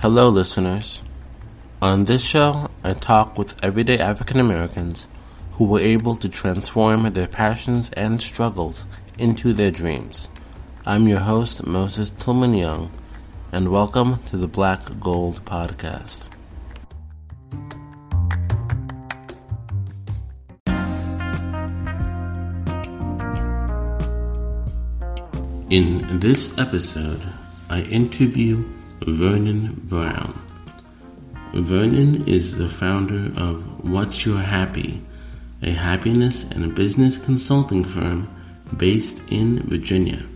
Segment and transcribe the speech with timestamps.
[0.00, 1.02] Hello, listeners.
[1.82, 5.08] On this show, I talk with everyday African Americans
[5.52, 8.86] who were able to transform their passions and struggles
[9.18, 10.30] into their dreams.
[10.86, 12.90] I'm your host, Moses Tillman Young,
[13.52, 16.30] and welcome to the Black Gold Podcast.
[25.68, 27.20] In this episode,
[27.68, 28.64] I interview
[29.06, 30.38] Vernon Brown.
[31.54, 35.02] Vernon is the founder of What's Your Happy,
[35.62, 38.28] a happiness and business consulting firm
[38.76, 40.26] based in Virginia.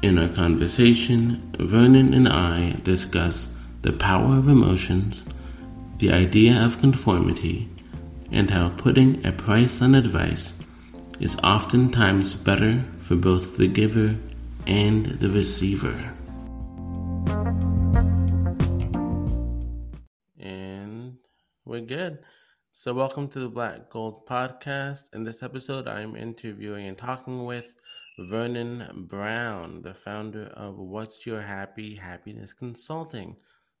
[0.00, 5.26] In our conversation, Vernon and I discuss the power of emotions,
[5.98, 7.68] the idea of conformity,
[8.32, 10.54] and how putting a price on advice
[11.20, 14.16] is oftentimes better for both the giver
[14.66, 16.14] and the receiver.
[21.70, 22.18] We're good.
[22.72, 25.04] So, welcome to the Black Gold Podcast.
[25.14, 27.76] In this episode, I'm interviewing and talking with
[28.18, 33.36] Vernon Brown, the founder of What's Your Happy Happiness Consulting.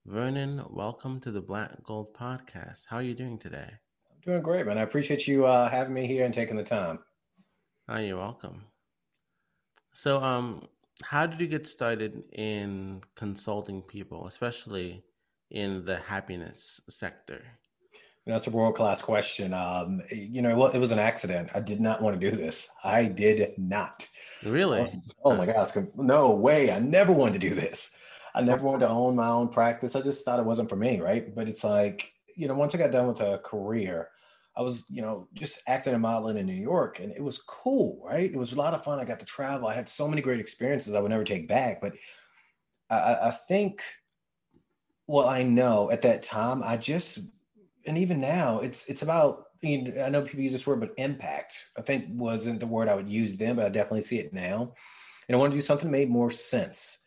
[0.06, 2.84] Vernon, welcome to the Black Gold Podcast.
[2.88, 3.68] How are you doing today?
[3.68, 4.78] I'm doing great, man.
[4.78, 7.00] I appreciate you uh, having me here and taking the time.
[7.88, 8.66] Oh, you're welcome.
[9.94, 10.62] So, um,
[11.02, 15.02] how did you get started in consulting people, especially
[15.50, 17.42] in the happiness sector?
[18.26, 19.52] That's a world class question.
[19.52, 21.50] Um, you know, it was an accident.
[21.54, 22.68] I did not want to do this.
[22.84, 24.06] I did not.
[24.44, 24.80] Really?
[24.80, 25.70] Oh, oh my gosh!
[25.96, 26.70] No way!
[26.70, 27.94] I never wanted to do this.
[28.34, 29.96] I never wanted to own my own practice.
[29.96, 31.34] I just thought it wasn't for me, right?
[31.34, 34.10] But it's like, you know, once I got done with a career,
[34.56, 38.00] I was, you know, just acting and modeling in New York, and it was cool,
[38.04, 38.30] right?
[38.30, 38.98] It was a lot of fun.
[38.98, 39.68] I got to travel.
[39.68, 41.80] I had so many great experiences I would never take back.
[41.80, 41.94] But
[42.88, 43.82] I, I think,
[45.06, 47.20] well, I know at that time, I just,
[47.86, 49.46] and even now, it's it's about.
[49.62, 51.66] I, mean, I know people use this word, but impact.
[51.76, 54.72] I think wasn't the word I would use then, but I definitely see it now.
[55.28, 57.06] And I want to do something that made more sense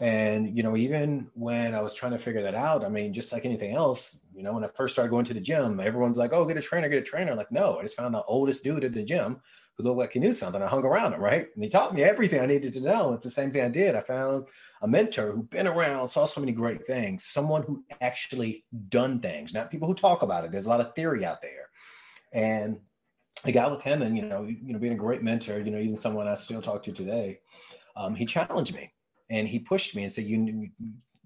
[0.00, 3.32] and, you know, even when I was trying to figure that out, I mean, just
[3.32, 6.34] like anything else, you know, when I first started going to the gym, everyone's like,
[6.34, 7.30] oh, get a trainer, get a trainer.
[7.30, 9.40] I'm like, no, I just found the oldest dude at the gym
[9.76, 10.62] who looked like he knew something.
[10.62, 11.48] I hung around him, right?
[11.54, 13.12] And he taught me everything I needed to know.
[13.12, 13.94] It's the same thing I did.
[13.94, 14.46] I found
[14.82, 19.52] a mentor who'd been around, saw so many great things, someone who actually done things,
[19.52, 20.50] not people who talk about it.
[20.50, 21.68] There's a lot of theory out there.
[22.32, 22.80] And
[23.44, 25.78] I got with him and, you know, you know, being a great mentor, you know,
[25.78, 27.40] even someone I still talk to today,
[27.96, 28.92] um, he challenged me
[29.30, 30.68] and he pushed me and said, "You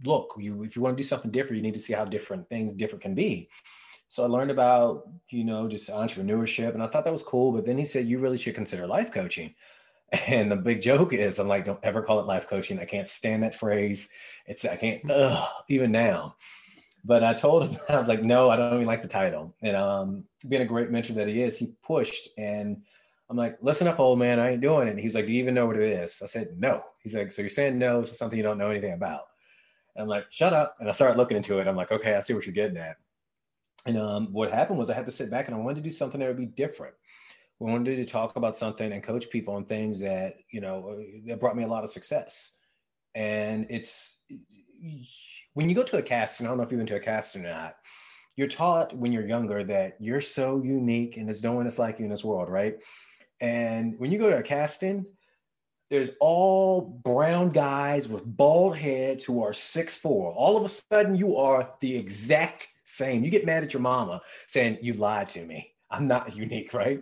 [0.05, 2.49] look, you if you want to do something different, you need to see how different
[2.49, 3.49] things different can be."
[4.11, 7.53] So I learned about you know just entrepreneurship, and I thought that was cool.
[7.53, 9.55] But then he said, "You really should consider life coaching."
[10.27, 12.81] And the big joke is, I'm like, don't ever call it life coaching.
[12.81, 14.09] I can't stand that phrase.
[14.45, 16.35] It's I can't ugh, even now.
[17.05, 19.55] But I told him I was like, no, I don't even like the title.
[19.63, 22.83] And um, being a great mentor that he is, he pushed and
[23.31, 24.99] I'm like, listen up, old man, I ain't doing it.
[24.99, 26.21] He's like, do you even know what it is?
[26.21, 26.83] I said, no.
[27.05, 29.27] He's like, so you're saying no to something you don't know anything about.
[29.95, 30.75] And I'm like, shut up.
[30.81, 31.69] And I started looking into it.
[31.69, 32.97] I'm like, okay, I see what you're getting at.
[33.87, 35.91] And um, what happened was I had to sit back and I wanted to do
[35.91, 36.95] something that would be different.
[37.59, 41.41] We wanted to talk about something and coach people on things that, you know, that
[41.41, 42.59] brought me a lot of success.
[43.15, 44.23] And it's
[45.55, 47.45] when you go to a casting, I don't know if you've been to a casting
[47.45, 47.77] or not,
[48.37, 51.99] you're taught when you're younger that you're so unique and there's no one that's like
[51.99, 52.79] you in this world, right?
[53.41, 55.05] And when you go to a casting,
[55.91, 60.33] there's all brown guys with bald heads who are six four.
[60.33, 63.25] All of a sudden, you are the exact same.
[63.25, 65.75] You get mad at your mama saying, You lied to me.
[65.91, 67.01] I'm not unique, right?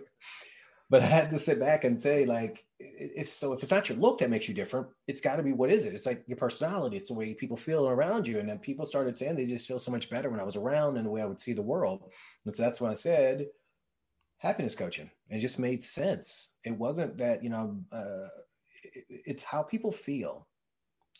[0.89, 3.97] But I had to sit back and say, like, if so, if it's not your
[3.97, 5.93] look that makes you different, it's got to be what is it?
[5.93, 6.97] It's like your personality.
[6.97, 8.39] It's the way people feel around you.
[8.39, 10.97] And then people started saying they just feel so much better when I was around
[10.97, 12.09] and the way I would see the world.
[12.45, 13.47] And so that's when I said,
[14.37, 15.09] happiness coaching.
[15.29, 16.55] It just made sense.
[16.63, 18.29] It wasn't that, you know, uh,
[18.83, 20.47] it, it's how people feel.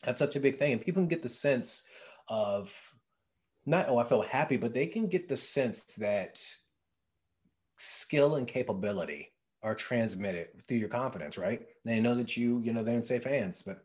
[0.04, 0.72] That's such a big thing.
[0.72, 1.84] And people can get the sense
[2.30, 2.74] of
[3.66, 6.40] not, oh, I feel happy, but they can get the sense that
[7.78, 11.66] skill and capability are transmitted through your confidence, right?
[11.84, 13.84] They know that you, you know, they're in safe hands, but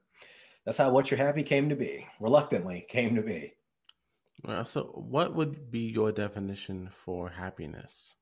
[0.64, 3.52] that's how what you're happy came to be, reluctantly came to be.
[4.44, 8.14] Well, so what would be your definition for happiness?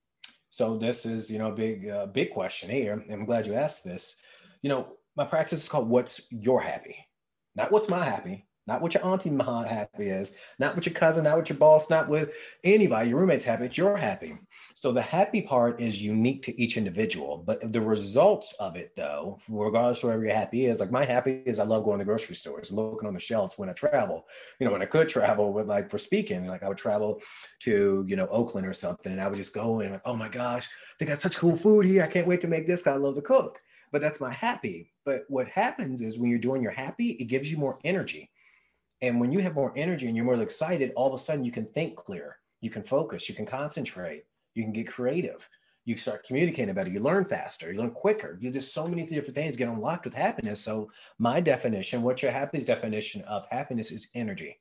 [0.50, 2.92] So this is, you know, a big, uh, big question here.
[2.92, 4.20] And I'm glad you asked this.
[4.62, 6.96] You know, my practice is called "What's Your Happy,"
[7.54, 11.24] not "What's My Happy," not what your auntie ma happy is, not what your cousin,
[11.24, 12.32] not what your boss, not with
[12.64, 13.66] anybody, your roommate's happy.
[13.66, 14.36] It's your happy.
[14.74, 19.38] So the happy part is unique to each individual, but the results of it, though,
[19.48, 22.34] regardless of wherever your happy is, like my happy is I love going to grocery
[22.34, 24.26] stores, looking on the shelves when I travel.
[24.58, 27.20] You know, when I could travel with like for speaking, like I would travel
[27.60, 30.28] to you know Oakland or something, and I would just go and like, oh my
[30.28, 30.68] gosh,
[30.98, 32.02] they got such cool food here.
[32.02, 32.86] I can't wait to make this.
[32.86, 33.60] I love to cook.
[33.90, 34.90] But that's my happy.
[35.04, 38.30] But what happens is when you're doing your happy, it gives you more energy.
[39.02, 41.52] And when you have more energy and you're more excited, all of a sudden you
[41.52, 45.48] can think clear, you can focus, you can concentrate you can get creative.
[45.84, 46.90] You start communicating better.
[46.90, 47.72] You learn faster.
[47.72, 48.38] You learn quicker.
[48.40, 50.60] You just so many different things get unlocked with happiness.
[50.60, 54.60] So my definition, what your happiness definition of happiness is energy.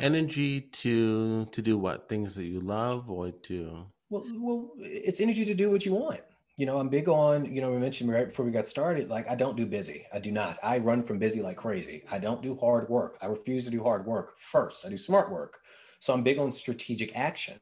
[0.00, 5.44] Energy to to do what things that you love or to well, well, it's energy
[5.44, 6.20] to do what you want.
[6.58, 9.26] You know, I'm big on, you know, we mentioned right before we got started, like
[9.28, 10.06] I don't do busy.
[10.12, 10.58] I do not.
[10.62, 12.04] I run from busy like crazy.
[12.10, 13.16] I don't do hard work.
[13.22, 14.84] I refuse to do hard work first.
[14.84, 15.60] I do smart work.
[16.00, 17.58] So I'm big on strategic action.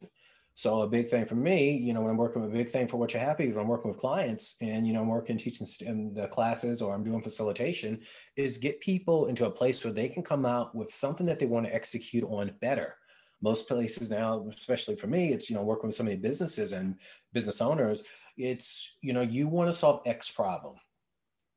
[0.54, 2.88] So a big thing for me, you know, when I'm working with a big thing
[2.88, 5.66] for what you're happy, when I'm working with clients and, you know, I'm working teaching
[5.87, 8.00] in the classes or I'm doing facilitation
[8.37, 11.46] is get people into a place where they can come out with something that they
[11.46, 12.96] want to execute on better.
[13.40, 16.96] Most places now, especially for me, it's, you know, working with so many businesses and
[17.32, 18.04] business owners,
[18.44, 20.76] it's, you know, you want to solve X problem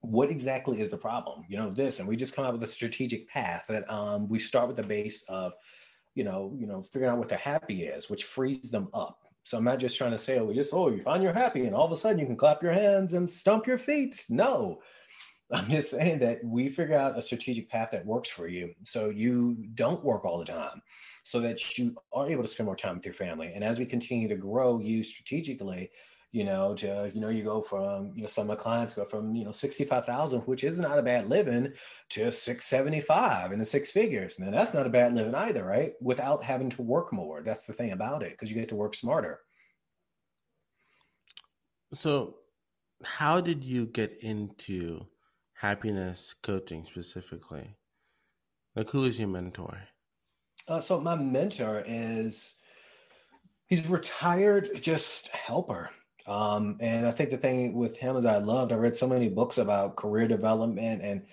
[0.05, 2.67] what exactly is the problem you know this and we just come up with a
[2.67, 5.53] strategic path that um, we start with the base of
[6.15, 9.19] you know, you know, figuring out what their happy is, which frees them up.
[9.43, 11.75] So I'm not just trying to say, oh, just oh, you find you're happy, and
[11.75, 14.25] all of a sudden you can clap your hands and stomp your feet.
[14.29, 14.81] No,
[15.51, 19.09] I'm just saying that we figure out a strategic path that works for you, so
[19.09, 20.81] you don't work all the time,
[21.23, 23.51] so that you are able to spend more time with your family.
[23.53, 25.89] And as we continue to grow you strategically,
[26.33, 29.05] you know, to, you know, you go from, you know, some of my clients go
[29.05, 31.71] from, you know, 65,000, which is not a bad living
[32.09, 34.39] to 675 in the six figures.
[34.39, 35.93] Now that's not a bad living either, right?
[36.01, 37.43] Without having to work more.
[37.43, 39.41] That's the thing about it because you get to work smarter.
[41.93, 42.37] So
[43.03, 45.05] how did you get into
[45.53, 47.75] happiness coaching specifically?
[48.75, 49.77] Like who is your mentor?
[50.67, 52.55] Uh, so my mentor is
[53.67, 55.91] he's retired just helper
[56.25, 59.27] um, and I think the thing with him is I loved, I read so many
[59.27, 61.23] books about career development and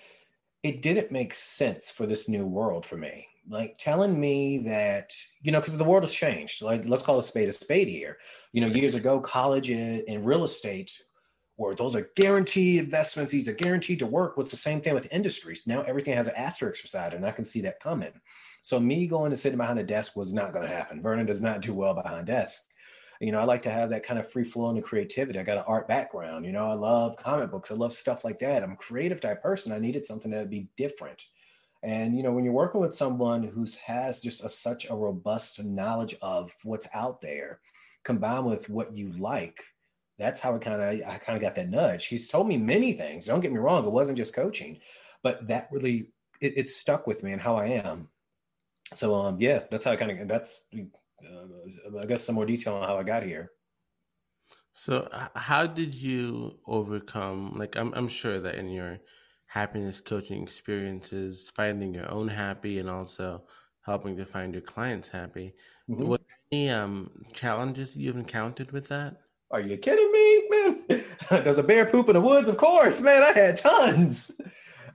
[0.63, 3.27] it didn't make sense for this new world for me.
[3.49, 6.61] Like telling me that, you know, because the world has changed.
[6.61, 8.17] Like, let's call a spade a spade here.
[8.51, 10.91] You know, years ago, college and real estate
[11.57, 13.31] were those are guaranteed investments.
[13.31, 14.37] These are guaranteed to work.
[14.37, 15.65] What's the same thing with industries?
[15.65, 18.13] Now everything has an asterisk beside it, and I can see that coming.
[18.61, 21.01] So me going to sitting behind a desk was not going to happen.
[21.01, 22.67] Vernon does not do well behind desk
[23.21, 25.37] you know, I like to have that kind of free flowing and creativity.
[25.37, 27.69] I got an art background, you know, I love comic books.
[27.69, 28.63] I love stuff like that.
[28.63, 29.71] I'm a creative type person.
[29.71, 31.25] I needed something that would be different.
[31.83, 35.63] And, you know, when you're working with someone who has just a, such a robust
[35.63, 37.59] knowledge of what's out there,
[38.03, 39.63] combined with what you like,
[40.17, 42.07] that's how I kind of, I kind of got that nudge.
[42.07, 43.27] He's told me many things.
[43.27, 43.85] Don't get me wrong.
[43.85, 44.79] It wasn't just coaching,
[45.21, 48.09] but that really, it, it stuck with me and how I am.
[48.93, 50.61] So, um, yeah, that's how I kind of, that's
[51.25, 53.51] uh, I guess some more detail on how I got here.
[54.73, 57.57] So, how did you overcome?
[57.57, 58.99] Like, I'm I'm sure that in your
[59.47, 63.43] happiness coaching experiences, finding your own happy and also
[63.81, 65.53] helping to find your clients happy.
[65.89, 66.07] Mm-hmm.
[66.07, 66.21] What
[66.51, 69.17] any um, challenges you've encountered with that?
[69.51, 71.03] Are you kidding me, man?
[71.43, 72.47] Does a bear poop in the woods?
[72.47, 73.23] Of course, man.
[73.23, 74.31] I had tons.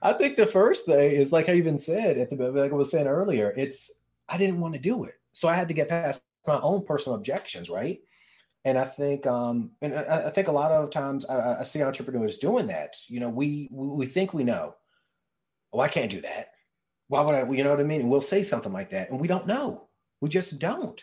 [0.01, 2.89] I think the first thing is like I even said at the like I was
[2.89, 3.53] saying earlier.
[3.55, 3.91] It's
[4.29, 5.13] I didn't want to do it.
[5.37, 7.99] So I had to get past my own personal objections, right?
[8.65, 12.39] And I think, um, and I, think a lot of times I, I, see entrepreneurs
[12.39, 12.95] doing that.
[13.07, 14.73] You know, we we think we know.
[15.71, 16.53] Oh, I can't do that.
[17.07, 17.47] Why would I?
[17.51, 18.01] You know what I mean?
[18.01, 19.89] And we'll say something like that, and we don't know.
[20.21, 20.99] We just don't.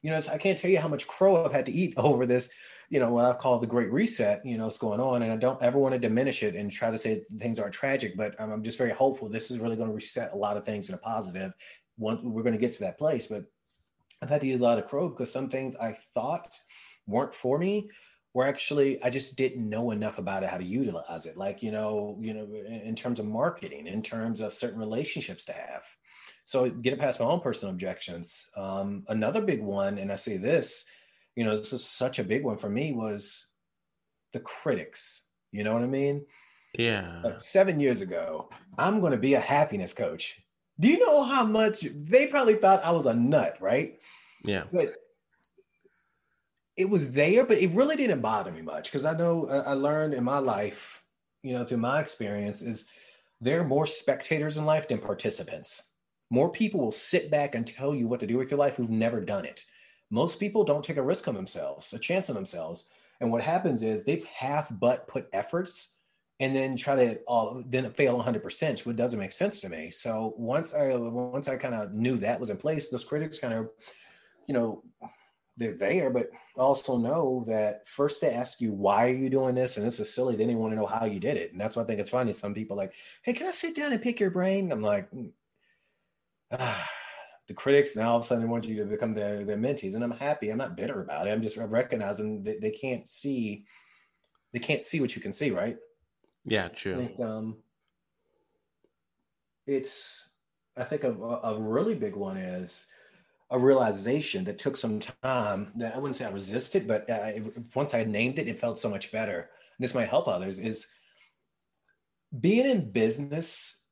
[0.00, 2.48] You know, I can't tell you how much crow I've had to eat over this.
[2.88, 4.40] You know, what I've called the Great Reset.
[4.42, 6.90] You know, what's going on, and I don't ever want to diminish it and try
[6.90, 8.16] to say things aren't tragic.
[8.16, 10.88] But I'm just very hopeful this is really going to reset a lot of things
[10.88, 11.52] in a positive.
[11.98, 13.44] One, we're going to get to that place, but
[14.22, 16.48] I've had to eat a lot of crow because some things I thought
[17.06, 17.90] weren't for me
[18.34, 21.36] were actually I just didn't know enough about it how to utilize it.
[21.36, 25.52] Like you know, you know, in terms of marketing, in terms of certain relationships to
[25.52, 25.82] have.
[26.44, 28.48] So get it past my own personal objections.
[28.56, 30.84] Um, another big one, and I say this,
[31.34, 33.50] you know, this is such a big one for me was
[34.32, 35.28] the critics.
[35.50, 36.24] You know what I mean?
[36.78, 37.20] Yeah.
[37.24, 40.40] Like seven years ago, I'm going to be a happiness coach.
[40.78, 43.98] Do you know how much they probably thought I was a nut, right?
[44.44, 44.64] Yeah.
[44.72, 44.88] But
[46.76, 50.12] it was there, but it really didn't bother me much because I know I learned
[50.12, 51.02] in my life,
[51.42, 52.88] you know, through my experience, is
[53.40, 55.94] there are more spectators in life than participants.
[56.30, 58.90] More people will sit back and tell you what to do with your life who've
[58.90, 59.64] never done it.
[60.10, 62.90] Most people don't take a risk on themselves, a chance on themselves.
[63.20, 65.96] And what happens is they've half but put efforts
[66.40, 69.90] and then try to uh, then fail 100%, which doesn't make sense to me.
[69.90, 73.54] So once I once I kind of knew that was in place, those critics kind
[73.54, 73.70] of,
[74.46, 74.82] you know,
[75.56, 79.78] they're there, but also know that first they ask you why are you doing this,
[79.78, 80.36] and this is silly.
[80.36, 82.32] They want to know how you did it, and that's why I think it's funny.
[82.32, 84.70] Some people like, hey, can I sit down and pick your brain?
[84.70, 85.08] I'm like,
[86.52, 86.88] ah
[87.48, 90.02] the critics now all of a sudden want you to become their, their mentees and
[90.02, 93.64] i'm happy i'm not bitter about it i'm just recognizing that they can't see
[94.52, 95.76] they can't see what you can see right
[96.46, 97.56] yeah true I think, um,
[99.66, 100.30] it's
[100.76, 102.86] i think a, a really big one is
[103.50, 107.32] a realization that took some time that i wouldn't say i resisted but uh,
[107.74, 110.86] once i named it it felt so much better and this might help others is
[112.40, 113.82] being in business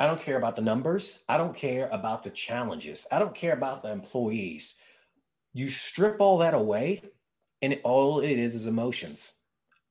[0.00, 1.22] I don't care about the numbers.
[1.28, 3.06] I don't care about the challenges.
[3.12, 4.76] I don't care about the employees.
[5.52, 7.00] You strip all that away,
[7.62, 9.34] and all it is is emotions.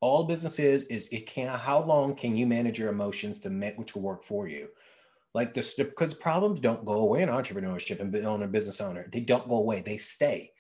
[0.04, 3.78] All business is is it can how long can you manage your emotions to make
[3.88, 4.68] to work for you?
[5.34, 9.08] Like this because problems don't go away in entrepreneurship and a business owner.
[9.14, 9.82] They don't go away.
[9.82, 10.52] They stay.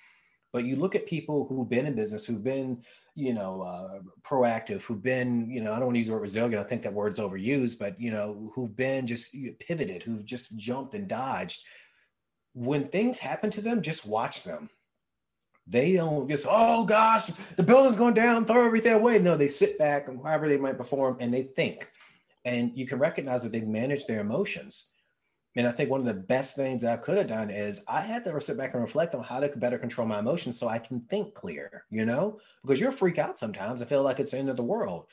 [0.53, 2.83] But you look at people who've been in business, who've been,
[3.15, 6.21] you know, uh, proactive, who've been, you know, I don't want to use the word
[6.21, 6.63] resilient.
[6.63, 10.93] I think that word's overused, but you know, who've been just pivoted, who've just jumped
[10.93, 11.65] and dodged.
[12.53, 14.69] When things happen to them, just watch them.
[15.65, 19.20] They don't just, oh gosh, the building's going down, throw everything away.
[19.20, 21.89] No, they sit back and however they might perform and they think.
[22.46, 24.93] And you can recognize that they've managed their emotions
[25.55, 28.24] and I think one of the best things I could have done is I had
[28.24, 31.01] to sit back and reflect on how to better control my emotions so I can
[31.01, 33.82] think clear, you know, because you're freak out sometimes.
[33.82, 35.05] I feel like it's the end of the world.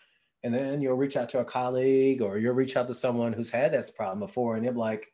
[0.43, 3.51] And then you'll reach out to a colleague or you'll reach out to someone who's
[3.51, 5.13] had that problem before and they're like,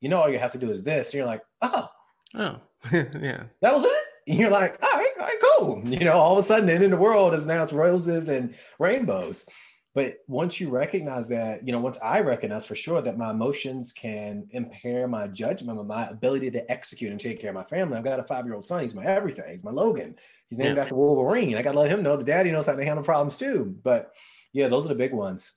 [0.00, 1.08] you know, all you have to do is this.
[1.08, 1.88] And you're like, oh,
[2.36, 2.60] oh,
[2.92, 4.02] yeah, that was it.
[4.28, 5.82] And you're like, all right, all right, cool.
[5.86, 8.28] You know, all of a sudden, the end of the world is now it's roses
[8.28, 9.46] and rainbows.
[9.94, 13.92] But once you recognize that, you know, once I recognize for sure that my emotions
[13.92, 17.96] can impair my judgment, my ability to execute and take care of my family.
[17.96, 18.82] I've got a five year old son.
[18.82, 19.46] He's my everything.
[19.50, 20.14] He's my Logan.
[20.48, 20.82] He's named yeah.
[20.82, 21.56] after Wolverine.
[21.56, 23.74] I got to let him know the daddy knows how to handle problems too.
[23.82, 24.12] But
[24.52, 25.52] yeah, those are the big ones.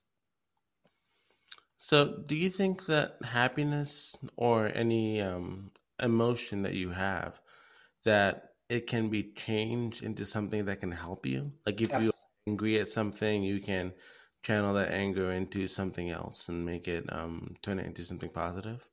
[1.78, 7.40] So, do you think that happiness or any um, emotion that you have
[8.06, 11.52] that it can be changed into something that can help you?
[11.66, 12.04] Like if yes.
[12.06, 12.14] you're
[12.48, 13.92] angry at something, you can
[14.44, 18.88] channel that anger into something else and make it um, turn it into something positive?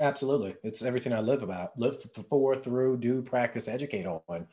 [0.00, 0.56] Absolutely.
[0.64, 4.48] It's everything I live about, live for, through, do, practice, educate on.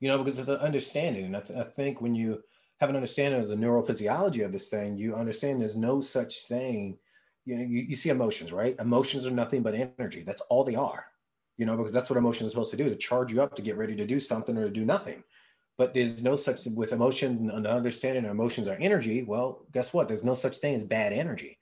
[0.00, 1.26] You know, because it's an understanding.
[1.26, 2.42] And I, th- I think when you
[2.80, 6.98] have an understanding of the neurophysiology of this thing, you understand there's no such thing.
[7.44, 8.74] You know, you, you see emotions, right?
[8.80, 10.24] Emotions are nothing but energy.
[10.26, 11.06] That's all they are.
[11.58, 13.62] You know, because that's what emotion is supposed to do to charge you up to
[13.62, 15.22] get ready to do something or to do nothing.
[15.76, 20.08] But there's no such with emotion and understanding emotions are energy well guess what?
[20.08, 21.58] There's no such thing as bad energy.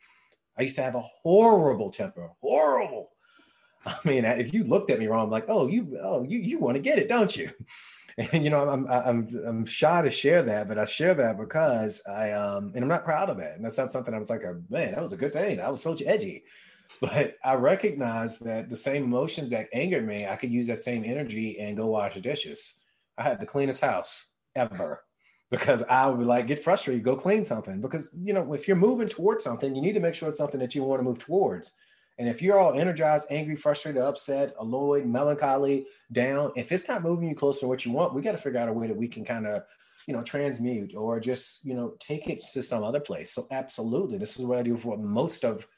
[0.59, 3.11] I used to have a horrible temper horrible.
[3.87, 6.59] I mean if you looked at me wrong I'm like oh you oh you you
[6.59, 7.51] want to get it don't you?
[8.19, 12.01] And you know i'm i'm i'm shy to share that but i share that because
[12.09, 14.43] i um and i'm not proud of it and that's not something i was like
[14.43, 15.61] a man that was a good thing.
[15.61, 16.45] I was so edgy
[17.01, 21.05] but i recognize that the same emotions that angered me i could use that same
[21.05, 22.79] energy and go wash the dishes
[23.19, 25.03] I had the cleanest house ever
[25.51, 27.81] because I would be like get frustrated, go clean something.
[27.81, 30.61] Because you know, if you're moving towards something, you need to make sure it's something
[30.61, 31.75] that you want to move towards.
[32.19, 37.29] And if you're all energized, angry, frustrated, upset, annoyed, melancholy, down, if it's not moving
[37.29, 39.07] you closer to what you want, we got to figure out a way that we
[39.07, 39.65] can kind of,
[40.07, 43.33] you know, transmute or just, you know, take it to some other place.
[43.33, 45.69] So absolutely, this is what I do for most of,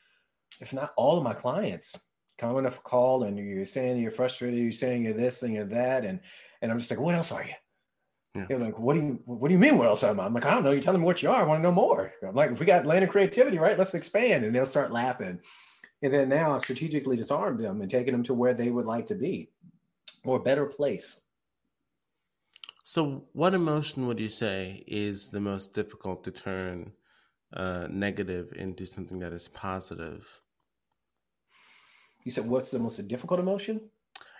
[0.60, 1.96] if not all of my clients.
[2.38, 5.64] Come on a call and you're saying you're frustrated, you're saying you're this and you're
[5.64, 6.20] that, and
[6.62, 7.54] and I'm just like, what else are you?
[8.34, 8.46] Yeah.
[8.48, 10.24] They're like, what do you what do you mean what else am I?
[10.24, 10.70] I'm like, I don't know.
[10.70, 11.40] You're telling me what you are.
[11.40, 12.12] I want to know more.
[12.22, 13.78] I'm like, if we got land of creativity, right?
[13.78, 14.44] Let's expand.
[14.44, 15.40] And they'll start laughing.
[16.02, 19.06] And then now I've strategically disarmed them and taken them to where they would like
[19.06, 19.50] to be
[20.24, 21.22] or a better place.
[22.84, 26.92] So, what emotion would you say is the most difficult to turn
[27.52, 30.42] uh, negative into something that is positive?
[32.24, 33.90] You said, what's the most difficult emotion?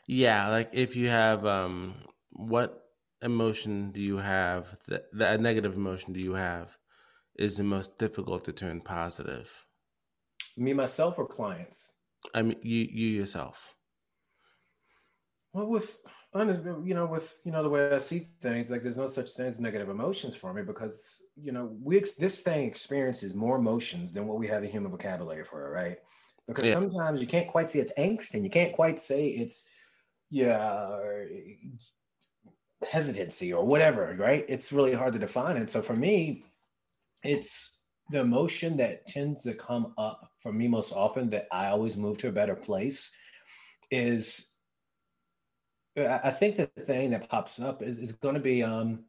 [0.09, 1.95] Yeah, like if you have um
[2.31, 2.85] what
[3.23, 6.79] emotion do you have that that negative emotion do you have
[7.37, 9.67] is the most difficult to turn positive?
[10.59, 11.95] Me myself or clients?
[12.35, 13.77] I mean you you yourself.
[15.53, 16.01] Well with
[16.85, 19.47] you know with you know the way I see things like there's no such thing
[19.47, 24.27] as negative emotions for me because you know we this thing experiences more emotions than
[24.27, 25.99] what we have the human vocabulary for right
[26.47, 26.75] because yeah.
[26.75, 29.71] sometimes you can't quite say it's angst and you can't quite say it's
[30.31, 31.27] yeah, or
[32.83, 34.45] uh, hesitancy or whatever, right?
[34.49, 35.57] It's really hard to define.
[35.57, 36.45] And so for me,
[37.23, 41.97] it's the emotion that tends to come up for me most often that I always
[41.97, 43.11] move to a better place
[43.91, 44.55] is
[46.07, 49.05] I think the thing that pops up is, is going to be um,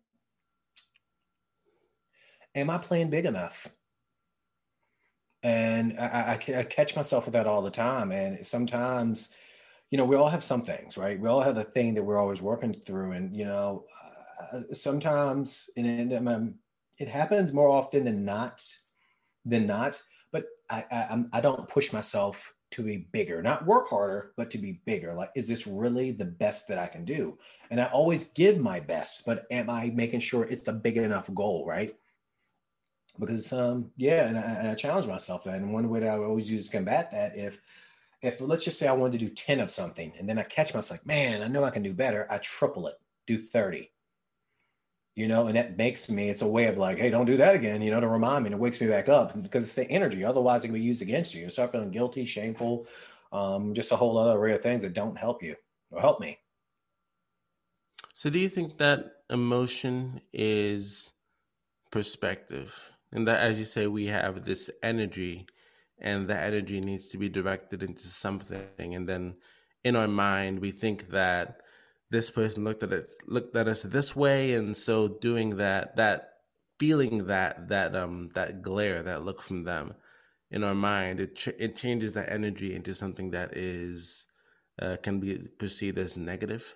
[2.55, 3.67] am I playing big enough?
[5.41, 8.11] And I, I, I, catch myself with that all the time.
[8.11, 9.33] And sometimes,
[9.89, 11.19] you know, we all have some things, right?
[11.19, 13.13] We all have the thing that we're always working through.
[13.13, 13.85] And, you know,
[14.51, 16.55] uh, sometimes, and, and um,
[16.97, 18.61] it happens more often than not,
[19.45, 20.01] than not.
[20.33, 24.57] But I, I, I don't push myself to be bigger, not work harder, but to
[24.57, 25.13] be bigger.
[25.13, 27.37] Like, is this really the best that I can do?
[27.71, 31.33] And I always give my best, but am I making sure it's the big enough
[31.33, 31.95] goal, right?
[33.19, 35.55] because um, yeah, and I, and I challenge myself that.
[35.55, 37.59] And one way that I always use to combat that, if
[38.21, 40.73] if let's just say I wanted to do 10 of something and then I catch
[40.73, 42.95] myself like, man, I know I can do better, I triple it,
[43.27, 43.89] do 30.
[45.15, 47.55] You know, and that makes me, it's a way of like, hey, don't do that
[47.55, 49.89] again, you know, to remind me and it wakes me back up because it's the
[49.89, 50.23] energy.
[50.23, 51.43] Otherwise, it can be used against you.
[51.43, 52.87] You start feeling guilty, shameful,
[53.33, 55.55] um, just a whole other array of things that don't help you
[55.91, 56.39] or help me.
[58.13, 61.11] So, do you think that emotion is
[61.91, 62.93] perspective?
[63.11, 65.47] and that as you say we have this energy
[65.99, 69.35] and that energy needs to be directed into something and then
[69.83, 71.61] in our mind we think that
[72.11, 76.33] this person looked at it looked at us this way and so doing that that
[76.79, 79.93] feeling that that um that glare that look from them
[80.51, 84.27] in our mind it ch- it changes that energy into something that is
[84.81, 86.75] uh, can be perceived as negative.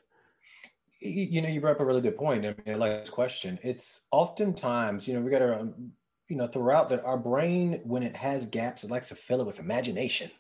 [1.00, 2.46] You know you brought up a really good point.
[2.46, 3.60] I mean like this question.
[3.62, 5.92] It's oftentimes you know we got to um,
[6.30, 9.48] you know throughout that our brain when it has gaps it likes to fill it
[9.48, 10.32] with imagination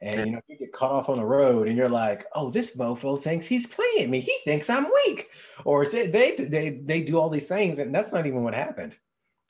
[0.00, 2.76] and you know you get caught off on the road and you're like oh this
[2.76, 4.20] mofo thinks he's playing me.
[4.20, 5.30] He thinks i'm weak.
[5.64, 8.96] Or they they they do all these things and that's not even what happened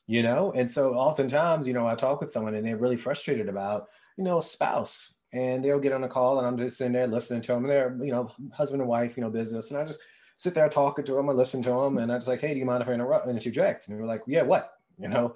[0.07, 0.53] you know?
[0.53, 4.25] And so oftentimes you know i talk with someone and they're really frustrated about you
[4.25, 7.41] know a spouse and they'll get on a call and i'm just sitting there listening
[7.43, 9.71] to them and they're you know husband and wife you know business.
[9.71, 10.01] And i just
[10.37, 12.61] sit there talking to them and listen to them and i just like hey do
[12.61, 13.89] you mind if i interrupt and interject?
[13.89, 14.75] And they're like yeah what?
[14.99, 15.35] You know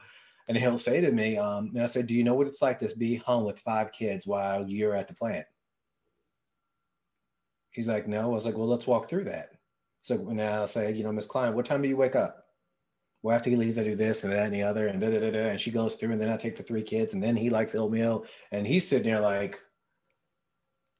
[0.48, 2.78] and he'll say to me, um, and I said, Do you know what it's like
[2.80, 5.46] to be home with five kids while you're at the plant?
[7.70, 8.22] He's like, No.
[8.22, 9.50] I was like, Well, let's walk through that.
[10.02, 12.44] So now I'll say, You know, Miss Klein, what time do you wake up?
[13.22, 15.20] Well, after he leaves, I do this and that and the other, and da da
[15.20, 15.48] da da.
[15.48, 17.74] And she goes through, and then I take the three kids, and then he likes
[17.74, 19.60] oatmeal, and he's sitting there like,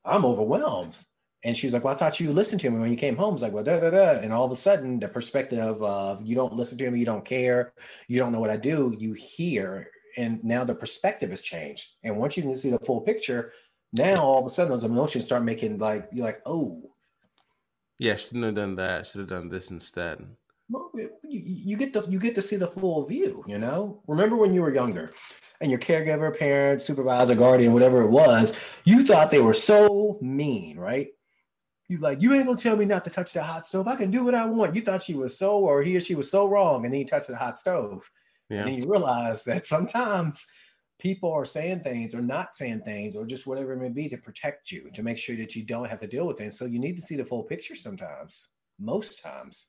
[0.04, 0.96] I'm overwhelmed.
[1.44, 3.34] And she was like, Well, I thought you listened to me when you came home.
[3.34, 4.10] It's like, Well, da da da.
[4.20, 7.24] And all of a sudden, the perspective of you don't listen to me, you don't
[7.24, 7.72] care,
[8.08, 9.90] you don't know what I do, you hear.
[10.16, 11.94] And now the perspective has changed.
[12.02, 13.52] And once you can see the full picture,
[13.92, 16.82] now all of a sudden those emotions start making like, you're like, Oh.
[18.00, 19.06] Yeah, shouldn't have done that.
[19.06, 20.24] Should have done this instead.
[20.70, 24.02] Well, you, you get the you get to see the full view, you know.
[24.06, 25.12] Remember when you were younger,
[25.60, 30.78] and your caregiver, parent, supervisor, guardian, whatever it was, you thought they were so mean,
[30.78, 31.08] right?
[31.88, 33.88] You like, you ain't gonna tell me not to touch the hot stove.
[33.88, 34.74] I can do what I want.
[34.74, 37.06] You thought she was so, or he or she was so wrong, and then you
[37.06, 38.08] touch the hot stove.
[38.50, 38.66] Yeah.
[38.66, 40.46] And you realize that sometimes
[40.98, 44.16] people are saying things or not saying things or just whatever it may be to
[44.18, 46.58] protect you, to make sure that you don't have to deal with things.
[46.58, 48.48] So you need to see the full picture sometimes,
[48.78, 49.68] most times.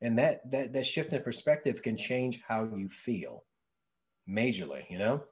[0.00, 3.44] And that that that shift in perspective can change how you feel
[4.28, 5.24] majorly, you know?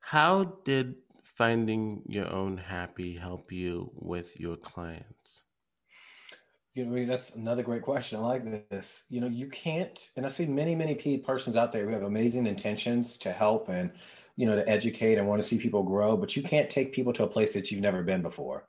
[0.00, 0.96] How did
[1.36, 5.42] finding your own happy help you with your clients?
[6.74, 8.18] You know, that's another great question.
[8.18, 9.04] I like this.
[9.08, 12.46] You know, you can't, and I see many, many persons out there who have amazing
[12.46, 13.90] intentions to help and,
[14.36, 17.12] you know, to educate and want to see people grow, but you can't take people
[17.14, 18.68] to a place that you've never been before,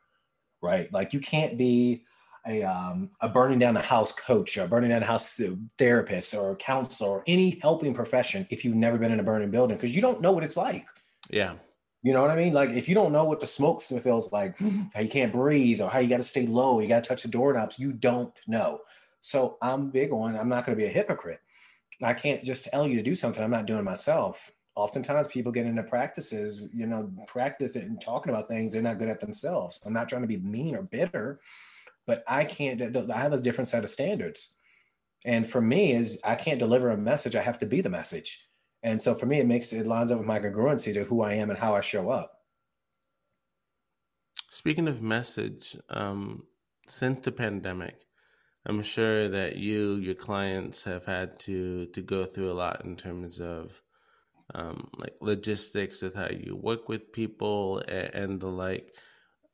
[0.62, 0.92] right?
[0.94, 2.06] Like you can't be
[2.46, 5.40] a, um, a burning down the house coach or burning down the house
[5.78, 9.76] therapist or counselor or any helping profession if you've never been in a burning building
[9.76, 10.86] because you don't know what it's like.
[11.30, 11.56] Yeah.
[12.08, 12.54] You know what I mean?
[12.54, 14.58] Like if you don't know what the smoke feels like,
[14.94, 17.24] how you can't breathe, or how you got to stay low, you got to touch
[17.24, 18.80] the doorknobs, you don't know.
[19.20, 20.38] So I'm big on.
[20.38, 21.42] I'm not going to be a hypocrite.
[22.02, 24.50] I can't just tell you to do something I'm not doing myself.
[24.76, 29.00] Oftentimes, people get into practices, you know, practice it and talking about things they're not
[29.00, 29.82] good at themselves.
[29.86, 31.42] I'm not trying to be mean or bitter,
[32.06, 32.96] but I can't.
[33.12, 34.54] I have a different set of standards,
[35.26, 37.36] and for me, is I can't deliver a message.
[37.36, 38.47] I have to be the message.
[38.84, 41.34] And so for me, it makes it lines up with my congruency to who I
[41.34, 42.42] am and how I show up.
[44.50, 46.44] Speaking of message, um,
[46.88, 48.06] since the pandemic,
[48.66, 52.96] I'm sure that you, your clients, have had to to go through a lot in
[52.96, 53.82] terms of
[54.56, 58.94] um, like logistics with how you work with people and, and the like.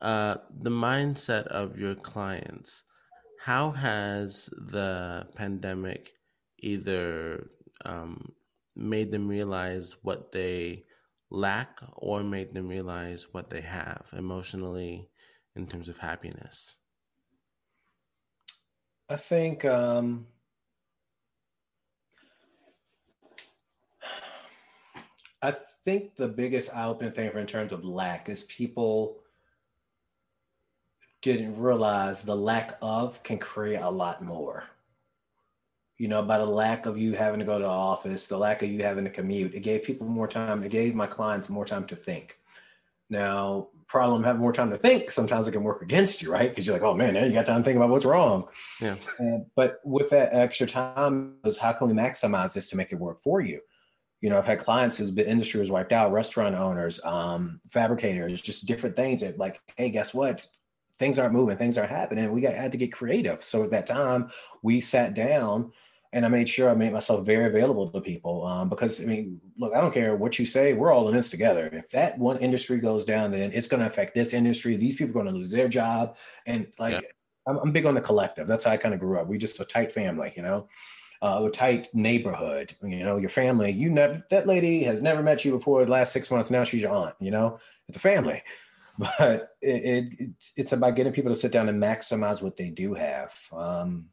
[0.02, 2.84] uh, the mindset of your clients.
[3.40, 6.14] How has the pandemic
[6.60, 7.50] either
[7.86, 8.34] um,
[8.76, 10.84] made them realize what they
[11.30, 15.10] lack or made them realize what they have emotionally
[15.56, 16.78] in terms of happiness?
[19.10, 20.26] I think um,
[25.42, 29.18] I think the biggest eye-opening thing for in terms of lack is people
[31.22, 34.64] didn't realize the lack of can create a lot more.
[35.98, 38.64] You know, by the lack of you having to go to the office, the lack
[38.64, 40.64] of you having to commute, it gave people more time.
[40.64, 42.38] It gave my clients more time to think.
[43.10, 46.50] Now, problem having more time to think, sometimes it can work against you, right?
[46.50, 48.48] Because you're like, oh man, now you got time to think about what's wrong.
[48.82, 48.96] Yeah.
[49.20, 53.00] And, but with that extra time, is how can we maximize this to make it
[53.00, 53.62] work for you?
[54.24, 58.66] you know, I've had clients whose industry was wiped out, restaurant owners, um, fabricators, just
[58.66, 60.48] different things that like, hey, guess what?
[61.00, 62.32] Things aren't moving, things aren't happening.
[62.32, 63.44] We got had to get creative.
[63.44, 64.30] So at that time,
[64.62, 65.72] we sat down
[66.14, 69.42] and I made sure I made myself very available to people um, because I mean,
[69.58, 71.70] look, I don't care what you say, we're all in this together.
[71.74, 74.76] If that one industry goes down, then it's going to affect this industry.
[74.76, 77.08] These people are going to lose their job, and like, yeah.
[77.48, 78.48] I'm, I'm big on the collective.
[78.48, 79.28] That's how I kind of grew up.
[79.28, 80.68] We just a tight family, you know
[81.24, 82.76] uh, a tight neighborhood.
[82.84, 83.72] You know, your family.
[83.72, 86.52] You never that lady has never met you before the last six months.
[86.52, 87.16] Now she's your aunt.
[87.20, 88.44] You know, it's a family.
[89.00, 92.94] But it, it it's, about getting people to sit down and maximize what they do
[92.94, 93.34] have.
[93.52, 94.10] Um,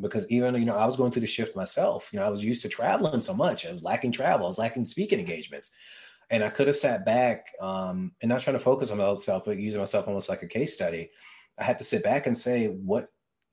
[0.00, 2.08] because even you know I was going through the shift myself.
[2.12, 3.66] You know, I was used to traveling so much.
[3.66, 4.46] I was lacking travel.
[4.46, 5.72] I was lacking speaking engagements,
[6.30, 9.58] and I could have sat back um, and not trying to focus on myself, but
[9.58, 11.10] using myself almost like a case study.
[11.58, 13.08] I had to sit back and say, what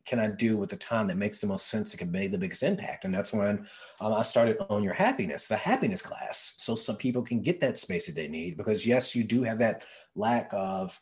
[0.05, 2.37] can I do with the time that makes the most sense that can make the
[2.37, 3.03] biggest impact?
[3.03, 3.67] And that's when
[3.99, 6.53] um, I started on Your Happiness, the happiness class.
[6.57, 9.57] So some people can get that space that they need because yes, you do have
[9.57, 9.83] that
[10.17, 10.99] lack of,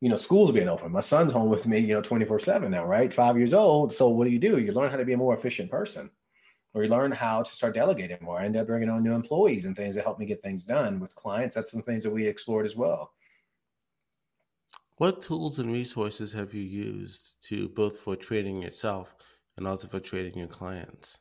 [0.00, 0.92] you know, schools being open.
[0.92, 3.12] My son's home with me, you know, 24 seven now, right?
[3.12, 3.94] Five years old.
[3.94, 4.58] So what do you do?
[4.58, 6.10] You learn how to be a more efficient person
[6.74, 8.38] or you learn how to start delegating more.
[8.38, 10.98] I end up bringing on new employees and things that help me get things done
[10.98, 11.54] with clients.
[11.54, 13.12] That's some things that we explored as well.
[14.96, 19.14] What tools and resources have you used to both for training yourself
[19.56, 21.18] and also for training your clients?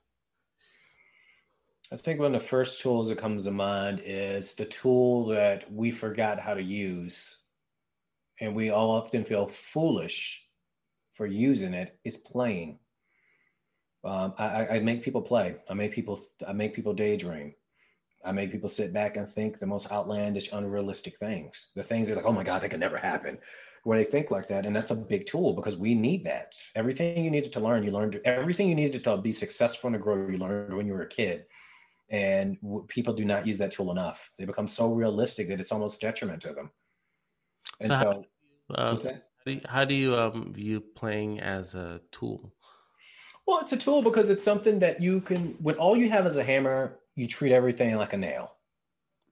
[1.91, 5.71] I think one of the first tools that comes to mind is the tool that
[5.71, 7.43] we forgot how to use,
[8.39, 10.43] and we all often feel foolish
[11.13, 11.97] for using it.
[12.03, 12.79] Is playing.
[14.03, 15.57] Um, I, I make people play.
[15.69, 16.19] I make people.
[16.47, 17.53] I make people daydream.
[18.25, 21.71] I make people sit back and think the most outlandish, unrealistic things.
[21.75, 23.37] The things that are like, oh my God, that could never happen.
[23.83, 26.55] When they think like that, and that's a big tool because we need that.
[26.73, 29.99] Everything you needed to learn, you learned everything you needed to be successful and to
[29.99, 31.45] grow, you learned when you were a kid.
[32.13, 34.31] And people do not use that tool enough.
[34.37, 36.69] They become so realistic that it's almost detriment to them.
[37.81, 38.25] And so,
[38.69, 41.99] so, how, uh, so how do you, how do you um, view playing as a
[42.11, 42.53] tool?
[43.47, 46.37] Well, it's a tool because it's something that you can, when all you have is
[46.37, 48.53] a hammer you treat everything like a nail.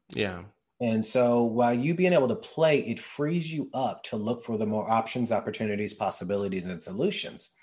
[0.09, 0.41] Yeah.
[0.79, 4.57] And so while you being able to play, it frees you up to look for
[4.57, 7.55] the more options, opportunities, possibilities, and solutions.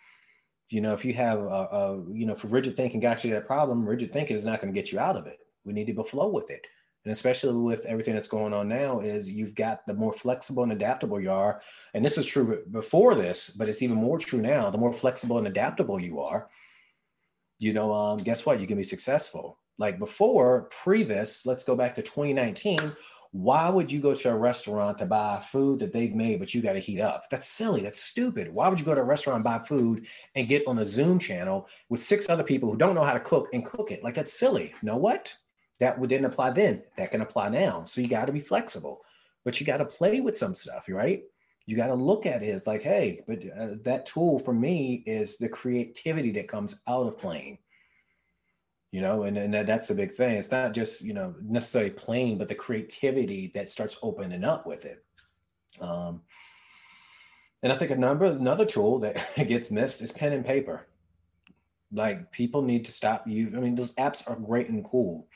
[0.71, 3.47] You know, if you have a, a you know, for rigid thinking got you that
[3.47, 5.39] problem, rigid thinking is not going to get you out of it.
[5.65, 6.67] We need to be flow with it.
[7.05, 10.73] And especially with everything that's going on now, is you've got the more flexible and
[10.73, 11.63] adaptable you are.
[11.95, 14.69] And this is true before this, but it's even more true now.
[14.69, 16.49] The more flexible and adaptable you are,
[17.59, 18.61] you know, um, guess what?
[18.61, 22.79] You can be successful like before, pre this, let's go back to 2019.
[23.33, 26.63] Why would you go to a restaurant to buy food that they've made, but you
[26.63, 27.25] got to heat up?
[27.31, 27.83] That's silly.
[27.83, 28.51] That's stupid.
[28.51, 31.69] Why would you go to a restaurant buy food and get on a Zoom channel
[31.89, 34.03] with six other people who don't know how to cook and cook it?
[34.03, 34.75] Like that's silly.
[34.81, 35.35] You know what?
[35.81, 36.83] That didn't apply then.
[36.97, 37.85] That can apply now.
[37.85, 39.03] So you got to be flexible,
[39.45, 41.23] but you got to play with some stuff, right?
[41.67, 45.03] You got to look at it as like, hey, but uh, that tool for me
[45.07, 47.59] is the creativity that comes out of playing
[48.91, 50.37] you know and, and that's the big thing.
[50.37, 54.85] It's not just you know necessarily playing but the creativity that starts opening up with
[54.85, 55.05] it.
[55.81, 56.23] Um,
[57.63, 60.87] and i think a number another tool that gets missed is pen and paper.
[61.91, 65.27] Like people need to stop you i mean those apps are great and cool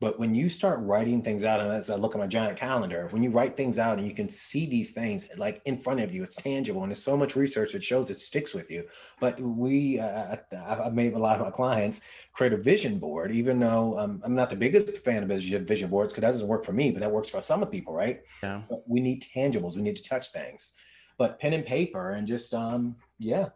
[0.00, 3.08] but when you start writing things out, and as I look at my giant calendar,
[3.10, 6.10] when you write things out and you can see these things like in front of
[6.10, 6.80] you, it's tangible.
[6.82, 8.84] And there's so much research that shows it sticks with you.
[9.20, 10.36] But we, uh,
[10.66, 14.34] I've made a lot of my clients create a vision board, even though um, I'm
[14.34, 17.12] not the biggest fan of vision boards because that doesn't work for me, but that
[17.12, 18.22] works for some of people, right?
[18.42, 18.62] Yeah.
[18.70, 20.76] But we need tangibles, we need to touch things.
[21.18, 23.50] But pen and paper and just, um, yeah.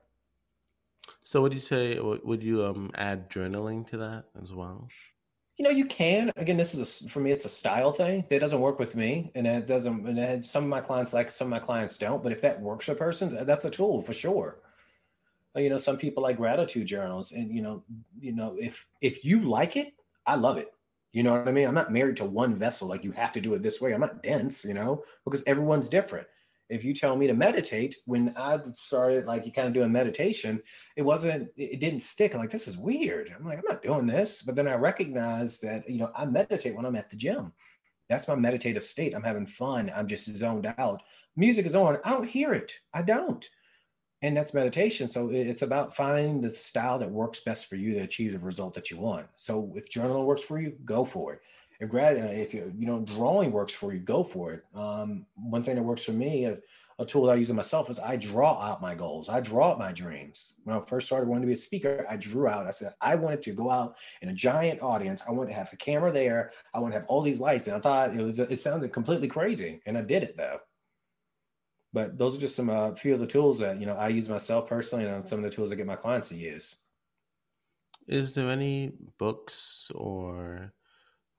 [1.22, 4.88] So would you say, would you um, add journaling to that as well?
[5.56, 6.32] You know, you can.
[6.36, 8.24] Again, this is a, for me, it's a style thing.
[8.28, 10.06] That doesn't work with me, and it doesn't.
[10.06, 12.22] And it, some of my clients like, some of my clients don't.
[12.22, 14.58] But if that works for a person, that's a tool for sure.
[15.56, 17.84] Uh, you know, some people like gratitude journals, and you know,
[18.20, 19.94] you know, if if you like it,
[20.26, 20.72] I love it.
[21.12, 21.68] You know what I mean?
[21.68, 22.88] I'm not married to one vessel.
[22.88, 23.92] Like you have to do it this way.
[23.92, 24.64] I'm not dense.
[24.64, 26.26] You know, because everyone's different
[26.68, 30.62] if you tell me to meditate when i started like you kind of doing meditation
[30.96, 32.34] it wasn't it didn't stick.
[32.34, 33.34] I'm like this is weird.
[33.36, 34.42] I'm like i'm not doing this.
[34.42, 37.52] But then i recognized that you know i meditate when i'm at the gym.
[38.08, 39.14] That's my meditative state.
[39.14, 39.90] I'm having fun.
[39.94, 41.02] I'm just zoned out.
[41.36, 41.98] Music is on.
[42.04, 42.72] I don't hear it.
[42.92, 43.48] I don't.
[44.20, 45.08] And that's meditation.
[45.08, 48.74] So it's about finding the style that works best for you to achieve the result
[48.74, 49.26] that you want.
[49.36, 51.40] So if journaling works for you go for it
[51.80, 54.64] if grad, uh, if you you know drawing works for you, go for it.
[54.74, 56.58] Um, one thing that works for me, a,
[56.98, 59.28] a tool that I use in myself is I draw out my goals.
[59.28, 60.54] I draw out my dreams.
[60.62, 62.66] When I first started wanting to be a speaker, I drew out.
[62.66, 65.22] I said I wanted to go out in a giant audience.
[65.26, 66.52] I wanted to have a camera there.
[66.72, 69.28] I want to have all these lights, and I thought it was it sounded completely
[69.28, 70.58] crazy, and I did it though.
[71.92, 74.28] But those are just some uh, few of the tools that you know I use
[74.28, 76.84] myself personally, and some of the tools I get my clients to use.
[78.06, 80.72] Is there any books or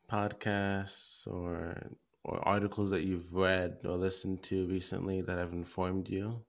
[0.08, 1.92] podcasts or
[2.24, 6.44] or articles that you've read or listened to recently that have informed you?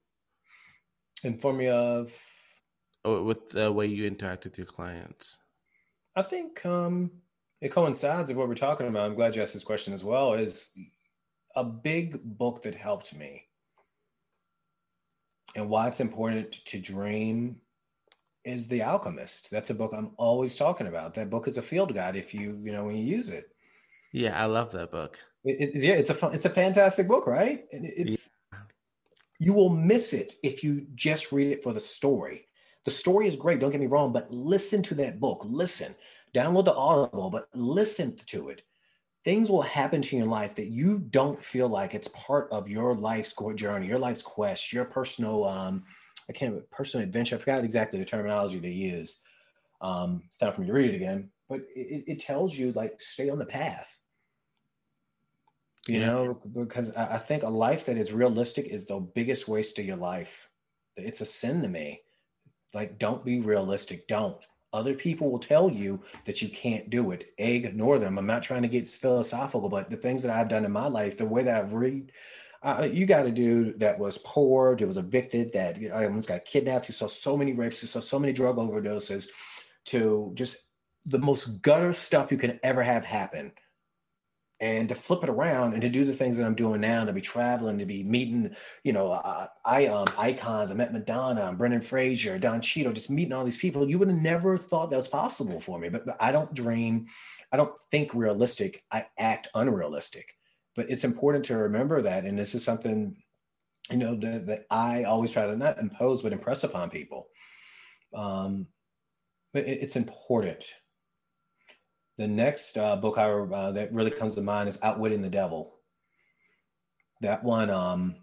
[1.23, 2.12] Inform me of
[3.05, 5.38] or with the way you interact with your clients.
[6.16, 7.11] I think um,
[7.61, 9.07] it coincides with what we're talking about.
[9.07, 10.35] I'm glad you asked this question as well.
[10.35, 10.73] Is
[11.55, 13.45] a big book that helped me
[15.55, 17.57] and why it's important to dream
[18.47, 19.51] is The Alchemist.
[19.51, 21.15] That's a book I'm always talking about.
[21.15, 23.51] That book is a field guide if you, you know, when you use it.
[24.13, 25.19] Yeah, I love that book.
[25.45, 27.65] It, it, yeah, it's a fun, it's a fantastic book, right?
[27.71, 28.59] It's yeah.
[29.39, 32.47] you will miss it if you just read it for the story.
[32.85, 35.43] The story is great, don't get me wrong, but listen to that book.
[35.45, 35.95] Listen.
[36.35, 38.63] Download the Audible, but listen to it.
[39.25, 42.69] Things will happen to you in life that you don't feel like it's part of
[42.69, 45.85] your life's journey, your life's quest, your personal um,
[46.29, 47.37] I can't personal adventure.
[47.37, 49.21] I forgot exactly the terminology they use.
[49.81, 53.01] Um, it's time for me to read it again, but it, it tells you like
[53.01, 53.99] stay on the path.
[55.87, 56.07] You yeah.
[56.07, 59.97] know, because I think a life that is realistic is the biggest waste of your
[59.97, 60.49] life.
[60.97, 62.01] It's a sin to me.
[62.75, 64.09] Like, don't be realistic.
[64.09, 64.45] Don't.
[64.73, 67.33] Other people will tell you that you can't do it.
[67.39, 68.19] Ignore them.
[68.19, 71.17] I'm not trying to get philosophical, but the things that I've done in my life,
[71.17, 72.11] the way that I've read
[72.62, 76.87] uh, you got a dude that was poor, that was evicted, that almost got kidnapped,
[76.87, 79.29] who saw so many rapes, who saw so many drug overdoses,
[79.87, 80.59] to just
[81.05, 83.53] the most gutter stuff you can ever have happen.
[84.59, 87.12] And to flip it around and to do the things that I'm doing now, to
[87.12, 90.71] be traveling, to be meeting, you know, uh, I um, icons.
[90.71, 93.87] I met Madonna, Brendan Fraser, Don Cheadle, just meeting all these people.
[93.87, 95.90] You would have never thought that was possible for me.
[95.90, 97.09] But, but I don't dream,
[97.53, 98.83] I don't think realistic.
[98.90, 100.36] I act unrealistic
[100.77, 103.17] but it's important to remember that and this is something
[103.91, 107.29] you know that, that i always try to not impose but impress upon people.
[108.15, 108.67] Um,
[109.53, 110.65] but it, it's important.
[112.19, 115.75] The next uh, book I, uh, that really comes to mind is outwitting the devil.
[117.21, 118.17] That one um,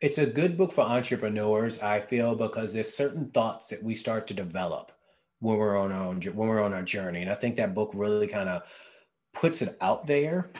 [0.00, 4.26] it's a good book for entrepreneurs i feel because there's certain thoughts that we start
[4.26, 4.92] to develop
[5.40, 7.22] when we're on our own, when we're on our journey.
[7.22, 8.62] And i think that book really kind of
[9.32, 10.50] puts it out there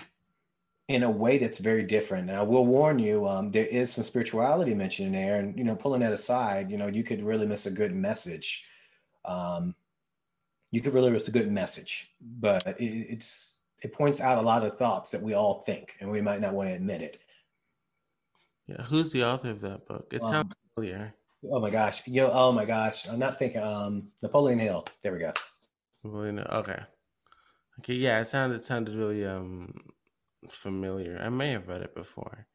[0.89, 2.27] in a way that's very different.
[2.27, 5.63] Now, I will warn you, um, there is some spirituality mentioned in there, and you
[5.63, 8.67] know, pulling that aside, you know, you could really miss a good message.
[9.25, 9.77] Um,
[10.73, 14.65] you could really miss a good message, but it, it's it points out a lot
[14.65, 17.21] of thoughts that we all think, and we might not want to admit it.
[18.67, 20.09] Yeah, who's the author of that book?
[20.13, 21.15] It sounds um, familiar.
[21.51, 23.63] Oh my gosh, yo, oh my gosh, I'm not thinking.
[23.63, 24.85] Um, Napoleon Hill.
[25.03, 25.33] There we go.
[26.03, 26.41] Napoleon.
[26.41, 26.81] Okay.
[27.81, 29.73] Okay, yeah, it sounded it sounded really um
[30.51, 31.19] familiar.
[31.19, 32.47] I may have read it before.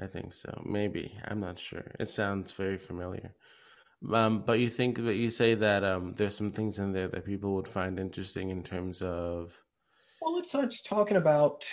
[0.00, 0.62] I think so.
[0.66, 1.92] Maybe I'm not sure.
[2.00, 3.36] It sounds very familiar.
[4.12, 7.24] Um, but you think that you say that um, there's some things in there that
[7.24, 9.56] people would find interesting in terms of.
[10.20, 11.72] Well, not just talking about.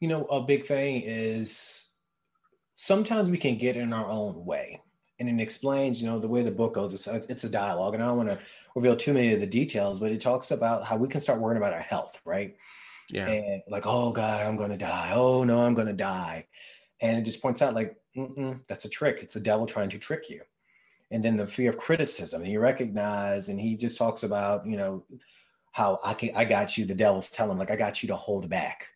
[0.00, 1.88] You know, a big thing is
[2.74, 4.78] sometimes we can get in our own way,
[5.18, 6.02] and it explains.
[6.02, 6.92] You know, the way the book goes.
[6.92, 8.38] It's a, it's a dialogue, and I don't want to
[8.74, 11.56] reveal too many of the details, but it talks about how we can start worrying
[11.56, 12.56] about our health, right?
[13.10, 13.26] Yeah.
[13.26, 15.10] And like, oh God, I'm going to die.
[15.14, 16.46] Oh no, I'm going to die.
[17.00, 17.96] And it just points out, like,
[18.68, 19.20] that's a trick.
[19.22, 20.42] It's the devil trying to trick you.
[21.10, 22.42] And then the fear of criticism.
[22.42, 25.04] And you recognize, and he just talks about, you know,
[25.72, 26.84] how I can, I got you.
[26.84, 28.88] The devil's telling, like, I got you to hold back,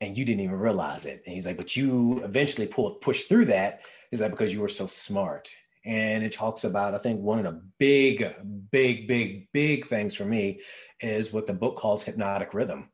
[0.00, 1.22] and you didn't even realize it.
[1.26, 3.80] And he's like, but you eventually pulled push through that.
[4.12, 5.50] Is that because you were so smart?
[5.84, 8.34] And it talks about, I think, one of the big,
[8.70, 10.60] big, big, big things for me
[11.00, 12.88] is what the book calls hypnotic rhythm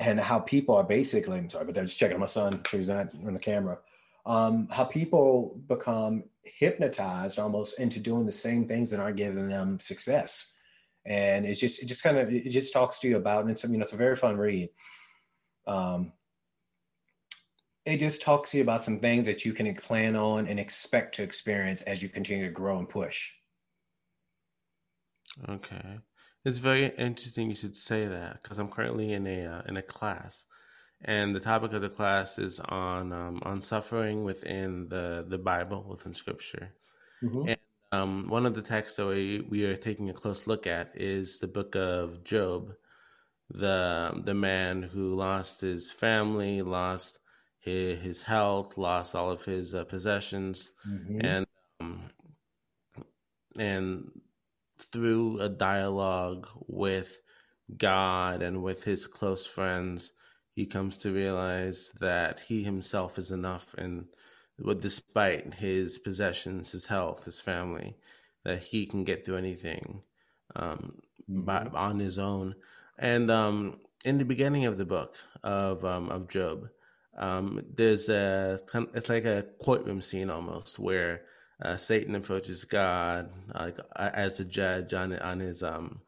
[0.00, 3.08] and how people are basically, I'm sorry, but they're just checking my son who's not
[3.26, 3.78] on the camera.
[4.26, 9.80] Um, how people become hypnotized almost into doing the same things that aren't giving them
[9.80, 10.58] success.
[11.06, 13.64] And it's just, it just kind of, it just talks to you about, and it's,
[13.64, 14.68] you know, it's a very fun read.
[15.66, 16.12] Um,
[17.90, 21.14] it just talks to you about some things that you can plan on and expect
[21.16, 23.32] to experience as you continue to grow and push.
[25.48, 25.98] Okay,
[26.44, 29.82] it's very interesting you should say that because I'm currently in a uh, in a
[29.82, 30.44] class,
[31.02, 35.86] and the topic of the class is on um, on suffering within the the Bible,
[35.88, 36.74] within Scripture.
[37.22, 37.48] Mm-hmm.
[37.48, 37.58] And
[37.92, 41.38] um, one of the texts that we, we are taking a close look at is
[41.38, 42.72] the book of Job,
[43.50, 47.19] the the man who lost his family, lost
[47.60, 51.20] his, his health, lost all of his uh, possessions, mm-hmm.
[51.20, 51.46] and
[51.80, 52.02] um,
[53.58, 54.10] and
[54.78, 57.20] through a dialogue with
[57.76, 60.12] God and with his close friends,
[60.54, 64.06] he comes to realize that he himself is enough, and
[64.80, 67.96] despite his possessions, his health, his family,
[68.44, 70.02] that he can get through anything
[70.56, 70.94] um,
[71.30, 71.42] mm-hmm.
[71.42, 72.54] by, on his own.
[72.98, 76.68] And um, in the beginning of the book of um, of Job,
[77.20, 78.58] um, there's a
[78.94, 81.22] it's like a courtroom scene almost where
[81.62, 86.00] uh, Satan approaches God like uh, as a judge on on his um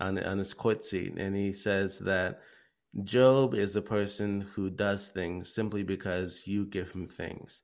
[0.00, 2.40] on on his court seat, and he says that
[3.04, 7.62] Job is a person who does things simply because you give him things,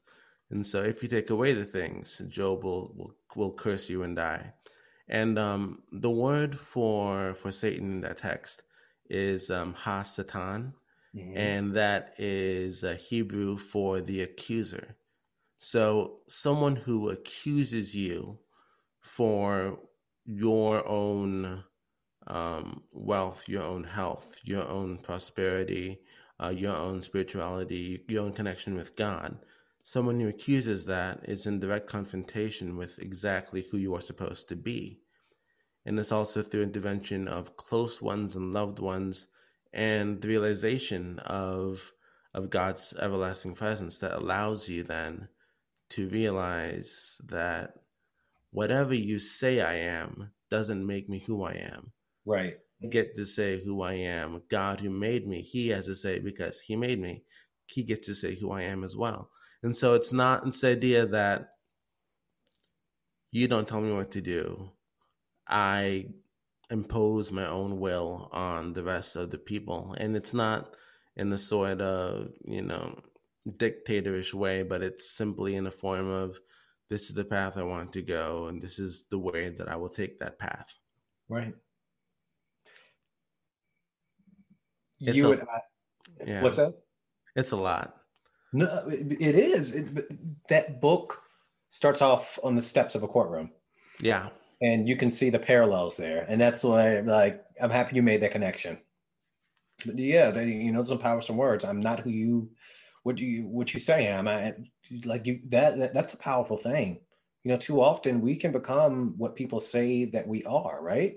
[0.50, 4.14] and so if you take away the things, Job will will, will curse you and
[4.14, 4.52] die.
[5.08, 8.62] And um, the word for for Satan in that text
[9.10, 10.74] is um, Ha Satan,
[11.16, 11.36] mm-hmm.
[11.36, 14.96] and that is a Hebrew for the accuser.
[15.58, 18.38] So, someone who accuses you
[19.00, 19.78] for
[20.26, 21.64] your own
[22.26, 26.00] um, wealth, your own health, your own prosperity,
[26.42, 29.38] uh, your own spirituality, your own connection with God.
[29.82, 34.56] Someone who accuses that is in direct confrontation with exactly who you are supposed to
[34.56, 34.98] be.
[35.84, 39.28] And it's also through intervention of close ones and loved ones
[39.72, 41.92] and the realization of
[42.34, 45.28] of God's everlasting presence that allows you then
[45.90, 47.74] to realize that
[48.50, 51.92] whatever you say I am doesn't make me who I am.
[52.26, 52.54] Right.
[52.82, 54.42] I get to say who I am.
[54.50, 57.24] God who made me, he has to say because he made me,
[57.66, 59.30] he gets to say who I am as well.
[59.62, 61.48] And so it's not this idea that
[63.32, 64.72] you don't tell me what to do.
[65.48, 66.06] I
[66.70, 69.94] impose my own will on the rest of the people.
[69.98, 70.74] And it's not
[71.16, 72.98] in the sort of, you know,
[73.46, 76.38] dictatorish way, but it's simply in the form of
[76.88, 79.76] this is the path I want to go and this is the way that I
[79.76, 80.72] will take that path.
[81.28, 81.54] Right.
[85.00, 86.42] It's you a, and I, yeah.
[86.42, 86.74] What's that?
[87.34, 87.94] It's a lot.
[88.52, 89.74] No, it is.
[89.74, 91.20] It, that book
[91.68, 93.50] starts off on the steps of a courtroom.
[94.00, 96.24] Yeah and you can see the parallels there.
[96.28, 98.78] And that's why like i'm happy you made that connection.
[99.84, 101.64] But yeah they, you know some power some words.
[101.64, 102.50] I'm not who you
[103.02, 104.28] what do you what you say am.
[104.28, 104.54] I
[105.04, 107.00] like you that, that that's a powerful thing.
[107.44, 111.16] You know too often we can become what people say that we are right?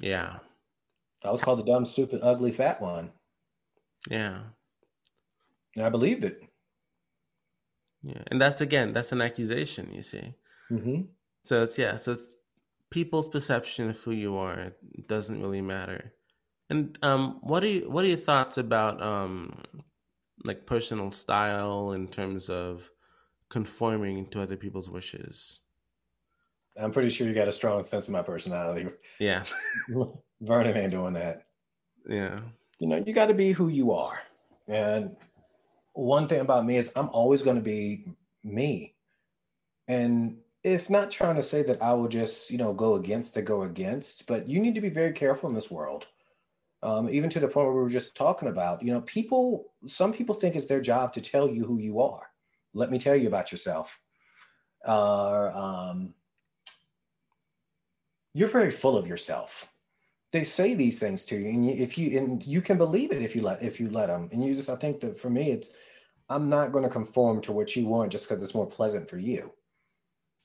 [0.00, 0.38] Yeah.
[1.24, 3.10] I was called the dumb stupid ugly fat one.
[4.10, 4.40] Yeah.
[5.76, 6.42] And i believed it.
[8.02, 8.22] Yeah.
[8.28, 10.34] And that's again that's an accusation you see.
[10.70, 11.02] Mm-hmm.
[11.44, 12.24] So it's yeah, so it's
[12.90, 14.72] people's perception of who you are
[15.06, 16.14] doesn't really matter.
[16.70, 19.54] And um, what are you, what are your thoughts about um,
[20.44, 22.90] like personal style in terms of
[23.50, 25.60] conforming to other people's wishes?
[26.80, 28.88] I'm pretty sure you got a strong sense of my personality.
[29.20, 29.44] Yeah,
[30.40, 31.46] Vernon ain't doing that.
[32.08, 32.40] Yeah,
[32.80, 34.18] you know, you got to be who you are.
[34.66, 35.14] And
[35.92, 38.06] one thing about me is I'm always going to be
[38.42, 38.94] me.
[39.86, 43.42] And if not trying to say that I will just, you know, go against the
[43.42, 46.06] go against, but you need to be very careful in this world.
[46.82, 50.12] Um, even to the point where we were just talking about, you know, people, some
[50.12, 52.30] people think it's their job to tell you who you are.
[52.72, 53.98] Let me tell you about yourself.
[54.86, 56.14] Uh, um,
[58.32, 59.68] you're very full of yourself.
[60.32, 63.36] They say these things to you, and if you and you can believe it if
[63.36, 64.28] you let if you let them.
[64.32, 65.70] And you just, I think that for me, it's
[66.28, 69.16] I'm not going to conform to what you want just because it's more pleasant for
[69.16, 69.52] you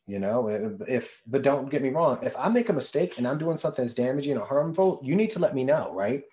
[0.09, 0.47] you know
[0.87, 3.83] if but don't get me wrong if i make a mistake and i'm doing something
[3.85, 6.23] that's damaging or harmful you need to let me know right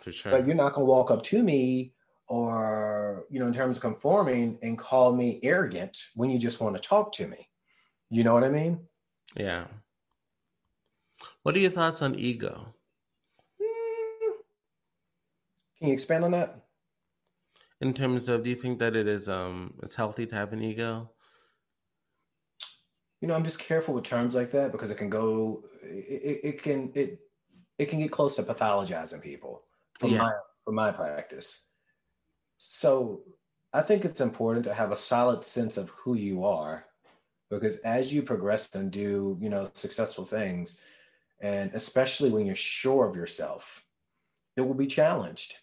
[0.00, 1.92] for sure but you're not going to walk up to me
[2.26, 6.74] or you know in terms of conforming and call me arrogant when you just want
[6.74, 7.48] to talk to me
[8.10, 8.80] You know what I mean?
[9.36, 9.66] Yeah.
[11.42, 12.74] What are your thoughts on ego?
[15.78, 16.66] Can you expand on that?
[17.80, 20.62] In terms of, do you think that it is um it's healthy to have an
[20.62, 21.12] ego?
[23.20, 26.62] You know, I'm just careful with terms like that because it can go, it, it
[26.62, 27.18] can it
[27.78, 29.62] it can get close to pathologizing people
[29.98, 30.22] from yeah.
[30.22, 30.32] my
[30.64, 31.66] from my practice.
[32.58, 33.22] So
[33.72, 36.84] I think it's important to have a solid sense of who you are
[37.50, 40.82] because as you progress and do, you know, successful things,
[41.40, 43.82] and especially when you're sure of yourself,
[44.56, 45.56] it will be challenged.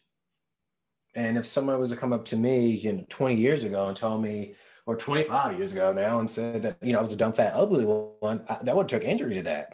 [1.16, 3.95] And if someone was to come up to me, you know, 20 years ago and
[3.95, 4.55] tell me,
[4.88, 7.54] or 25 years ago now, and said that, you know, I was a dumb, fat,
[7.54, 9.74] ugly one, I, that would have took injury to that.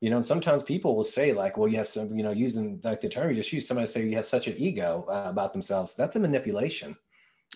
[0.00, 2.80] You know, and sometimes people will say like, well, you have some, you know, using
[2.84, 5.52] like the term you just used, somebody say you have such an ego uh, about
[5.52, 5.94] themselves.
[5.96, 6.96] That's a manipulation.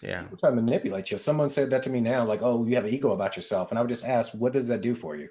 [0.03, 0.23] Yeah.
[0.23, 1.15] People try to manipulate you.
[1.15, 3.71] If someone said that to me now, like, oh, you have an ego about yourself.
[3.71, 5.29] And I would just ask, what does that do for you?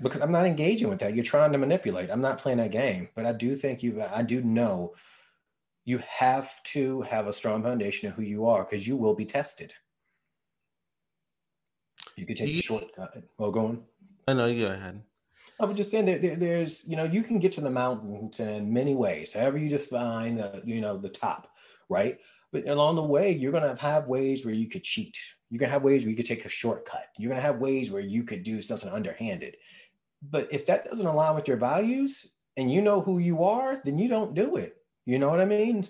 [0.00, 1.14] Because I'm not engaging with that.
[1.14, 2.10] You're trying to manipulate.
[2.10, 3.10] I'm not playing that game.
[3.14, 4.94] But I do think you, I do know
[5.84, 9.24] you have to have a strong foundation of who you are because you will be
[9.24, 9.72] tested.
[12.16, 13.22] You could take you, a shortcut.
[13.38, 13.82] Well, go on.
[14.28, 15.02] I know you go ahead.
[15.60, 18.40] I was just saying that there, there's, you know, you can get to the mountains
[18.40, 19.32] in many ways.
[19.32, 21.48] However you define, uh, you know, the top,
[21.88, 22.18] right?
[22.52, 25.16] But along the way, you're going to have ways where you could cheat.
[25.50, 27.06] You're going to have ways where you could take a shortcut.
[27.18, 29.56] You're going to have ways where you could do something underhanded.
[30.30, 32.26] But if that doesn't align with your values
[32.56, 34.76] and you know who you are, then you don't do it.
[35.04, 35.88] You know what I mean?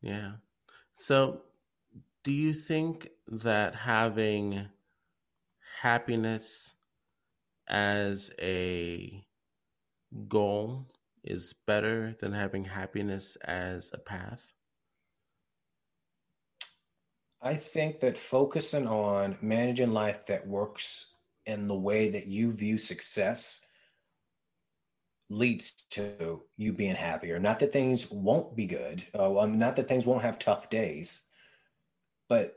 [0.00, 0.34] Yeah.
[0.96, 1.42] So,
[2.22, 4.68] do you think that having
[5.80, 6.74] happiness
[7.68, 9.26] as a
[10.28, 10.88] goal
[11.22, 14.52] is better than having happiness as a path?
[17.40, 22.78] I think that focusing on managing life that works in the way that you view
[22.78, 23.60] success
[25.30, 27.38] leads to you being happier.
[27.38, 31.26] Not that things won't be good, uh, not that things won't have tough days,
[32.28, 32.54] but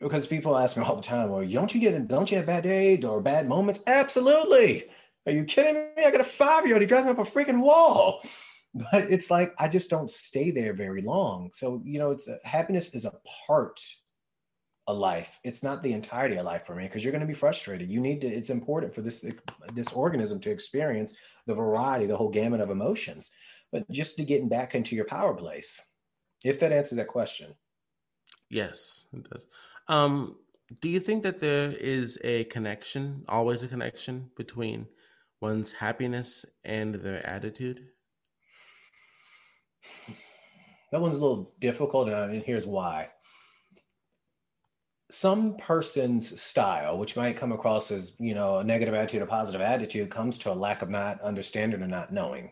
[0.00, 2.46] because people ask me all the time, well, don't you get, a, don't you have
[2.46, 3.80] bad days or bad moments?
[3.86, 4.84] Absolutely.
[5.26, 6.04] Are you kidding me?
[6.04, 6.82] I got a five year old.
[6.82, 8.22] He drives me up a freaking wall.
[8.92, 11.48] But it's like I just don't stay there very long.
[11.54, 13.14] So you know, it's happiness is a
[13.46, 13.80] part
[14.86, 15.38] of life.
[15.42, 17.90] It's not the entirety of life for me because you're going to be frustrated.
[17.90, 18.28] You need to.
[18.28, 19.24] It's important for this
[19.74, 21.16] this organism to experience
[21.46, 23.30] the variety, the whole gamut of emotions.
[23.72, 25.92] But just to getting back into your power place,
[26.44, 27.54] if that answers that question.
[28.48, 29.46] Yes, it does.
[29.88, 30.36] Um,
[30.80, 34.86] do you think that there is a connection, always a connection between
[35.40, 37.88] one's happiness and their attitude?
[40.92, 43.08] That one's a little difficult, and here's why.
[45.10, 49.60] Some person's style, which might come across as you know a negative attitude, a positive
[49.60, 52.50] attitude, comes to a lack of not understanding or not knowing.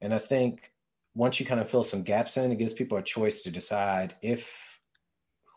[0.00, 0.72] And I think
[1.14, 4.14] once you kind of fill some gaps in, it gives people a choice to decide
[4.22, 4.80] if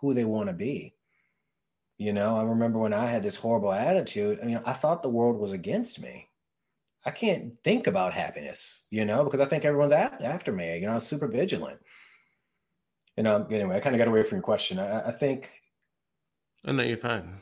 [0.01, 0.95] who they want to be.
[1.97, 5.09] You know, I remember when I had this horrible attitude, I mean, I thought the
[5.09, 6.29] world was against me.
[7.05, 10.79] I can't think about happiness, you know, because I think everyone's after me.
[10.79, 11.79] You know, I'm super vigilant.
[13.15, 14.79] You know, anyway, I kind of got away from your question.
[14.79, 15.49] I, I think.
[16.65, 17.41] Oh, no, you're fine.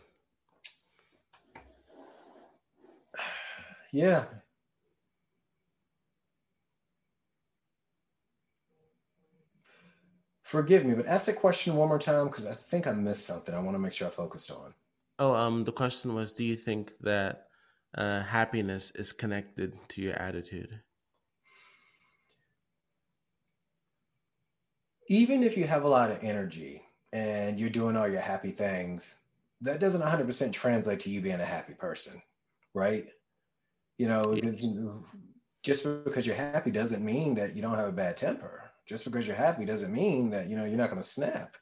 [3.91, 4.25] Yeah.
[10.43, 13.53] Forgive me, but ask the question one more time because I think I missed something.
[13.53, 14.73] I want to make sure I focused on.
[15.17, 17.49] Oh, um, the question was: Do you think that
[17.95, 20.81] uh, happiness is connected to your attitude.
[25.07, 26.83] Even if you have a lot of energy
[27.13, 29.15] and you're doing all your happy things,
[29.61, 32.21] that doesn't 100% translate to you being a happy person,
[32.73, 33.07] right?
[33.97, 34.65] You know, yes.
[35.63, 38.71] just because you're happy doesn't mean that you don't have a bad temper.
[38.87, 41.55] Just because you're happy doesn't mean that, you know, you're not going to snap.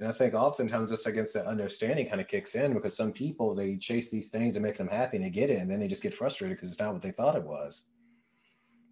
[0.00, 3.54] And I think oftentimes just against that understanding kind of kicks in because some people
[3.54, 5.86] they chase these things and make them happy and they get it, and then they
[5.86, 7.84] just get frustrated because it's not what they thought it was.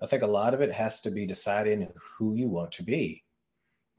[0.01, 3.22] I think a lot of it has to be deciding who you want to be.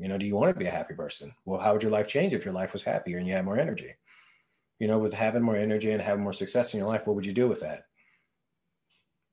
[0.04, 1.34] You know, do you want to be a happy person?
[1.46, 3.58] Well, how would your life change if your life was happier and you had more
[3.58, 3.96] energy?
[4.78, 7.26] You know, with having more energy and having more success in your life, what would
[7.26, 7.86] you do with that?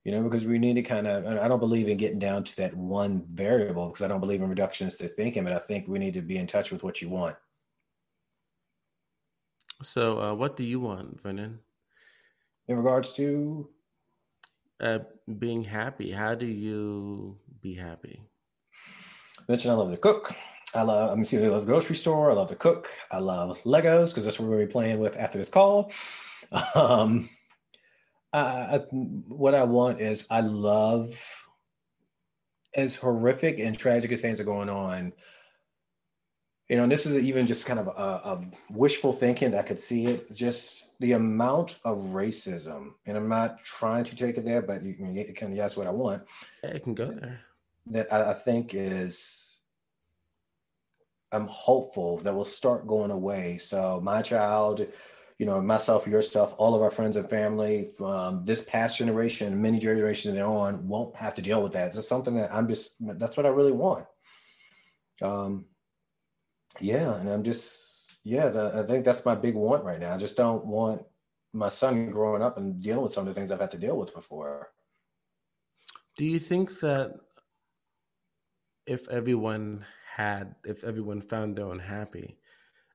[0.05, 2.57] You know, because we need to kind of, I don't believe in getting down to
[2.59, 6.15] that one variable because I don't believe in reductionistic thinking, but I think we need
[6.15, 7.35] to be in touch with what you want.
[9.83, 11.59] So, uh, what do you want, Vernon?
[12.69, 13.69] In regards to
[14.79, 15.01] uh,
[15.37, 18.23] being happy, how do you be happy?
[19.49, 20.33] Mention I love to cook.
[20.75, 21.11] I love.
[21.11, 21.43] I'm see.
[21.43, 22.31] I love grocery store.
[22.31, 22.91] I love to cook.
[23.11, 25.93] I love Legos because that's what we're gonna be playing with after this call.
[26.75, 27.29] Um,
[28.33, 31.15] I, what I want is I love
[32.75, 35.13] as horrific and tragic as things are going on.
[36.69, 39.57] You know, and this is even just kind of a, a wishful thinking.
[39.57, 40.33] I could see it.
[40.33, 44.95] Just the amount of racism, and I'm not trying to take it there, but you,
[45.35, 46.23] can guess what I want.
[46.63, 47.41] Yeah, it can go there.
[47.87, 49.50] That I, I think is
[51.33, 53.59] I'm hopeful that will start going away.
[53.59, 54.87] So my child,
[55.39, 59.79] you know, myself, yourself, all of our friends and family from this past generation, many
[59.79, 61.89] generations on, won't have to deal with that.
[61.89, 64.07] It's something that I'm just that's what I really want.
[65.23, 65.67] Um,
[66.81, 70.15] yeah, and I'm just yeah, the, I think that's my big want right now.
[70.15, 71.03] I just don't want
[71.53, 73.97] my son growing up and dealing with some of the things I've had to deal
[73.97, 74.69] with before.
[76.17, 77.15] Do you think that
[78.87, 79.85] if everyone
[80.21, 82.37] had, if everyone found their own happy,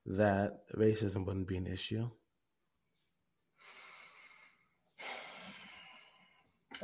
[0.05, 2.09] that racism wouldn't be an issue?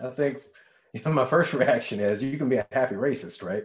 [0.03, 0.41] I think
[0.93, 3.63] you know, my first reaction is you can be a happy racist, right?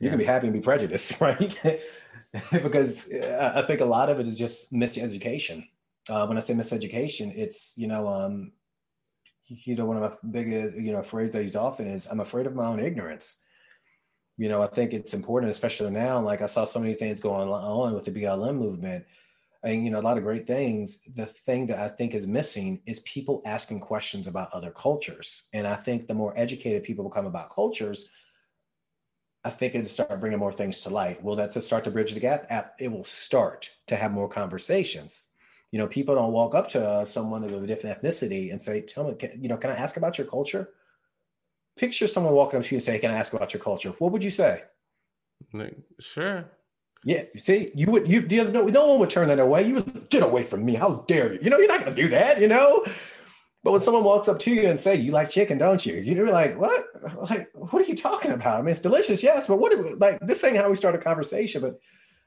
[0.00, 0.10] You yeah.
[0.10, 1.56] can be happy and be prejudiced, right?
[2.52, 5.66] because uh, I think a lot of it is just miseducation.
[6.08, 8.52] Uh, when I say miseducation, it's you know, um,
[9.46, 12.46] you know, one of my biggest you know phrase I use often is I'm afraid
[12.46, 13.46] of my own ignorance
[14.36, 16.20] you know, I think it's important, especially now.
[16.20, 19.04] Like I saw so many things going on with the BLM movement,
[19.62, 21.02] and you know, a lot of great things.
[21.14, 25.48] The thing that I think is missing is people asking questions about other cultures.
[25.52, 28.08] And I think the more educated people become about cultures,
[29.44, 31.22] I think it'll start bringing more things to light.
[31.22, 32.46] Will that to start to bridge the gap?
[32.78, 35.30] It will start to have more conversations.
[35.70, 38.80] You know, people don't walk up to uh, someone of a different ethnicity and say,
[38.80, 40.72] "Tell me, can, you know, can I ask about your culture?"
[41.80, 44.12] Picture someone walking up to you and saying, "Can I ask about your culture?" What
[44.12, 44.62] would you say?
[45.52, 46.44] Like, sure.
[47.02, 49.66] Yeah, you see, you would you there's no no one would turn that away.
[49.66, 50.74] You would get away from me.
[50.74, 51.40] How dare you?
[51.42, 52.84] You know, you're not gonna do that, you know.
[53.62, 56.30] But when someone walks up to you and say, "You like chicken, don't you?" You're
[56.30, 56.84] like, "What?
[57.30, 59.72] Like, what are you talking about?" I mean, it's delicious, yes, but what?
[59.98, 61.62] Like, this ain't how we start a conversation.
[61.62, 61.78] But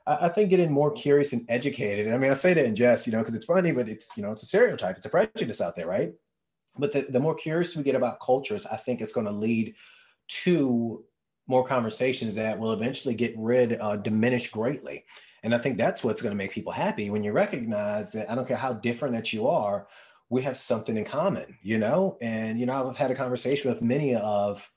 [0.07, 2.11] I, I think getting more curious and educated.
[2.11, 4.23] I mean, I say that in jest, you know, because it's funny, but it's you
[4.23, 6.13] know, it's a stereotype, it's a prejudice out there, right?
[6.77, 9.75] But the, the more curious we get about cultures, I think it's going to lead
[10.27, 11.03] to
[11.47, 15.03] more conversations that will eventually get rid, uh, diminish greatly.
[15.43, 18.35] And I think that's what's going to make people happy when you recognize that I
[18.35, 19.87] don't care how different that you are,
[20.29, 22.17] we have something in common, you know?
[22.21, 24.71] And, you know, I've had a conversation with many of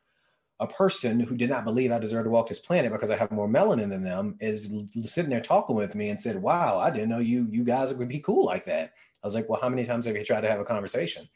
[0.58, 3.30] a person who did not believe I deserved to walk this planet because I have
[3.30, 4.70] more melanin than them is
[5.04, 8.08] sitting there talking with me and said, wow, I didn't know you, you guys would
[8.08, 8.92] be cool like that.
[9.22, 11.28] I was like, well, how many times have you tried to have a conversation?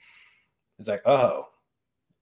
[0.80, 1.48] It's like, oh,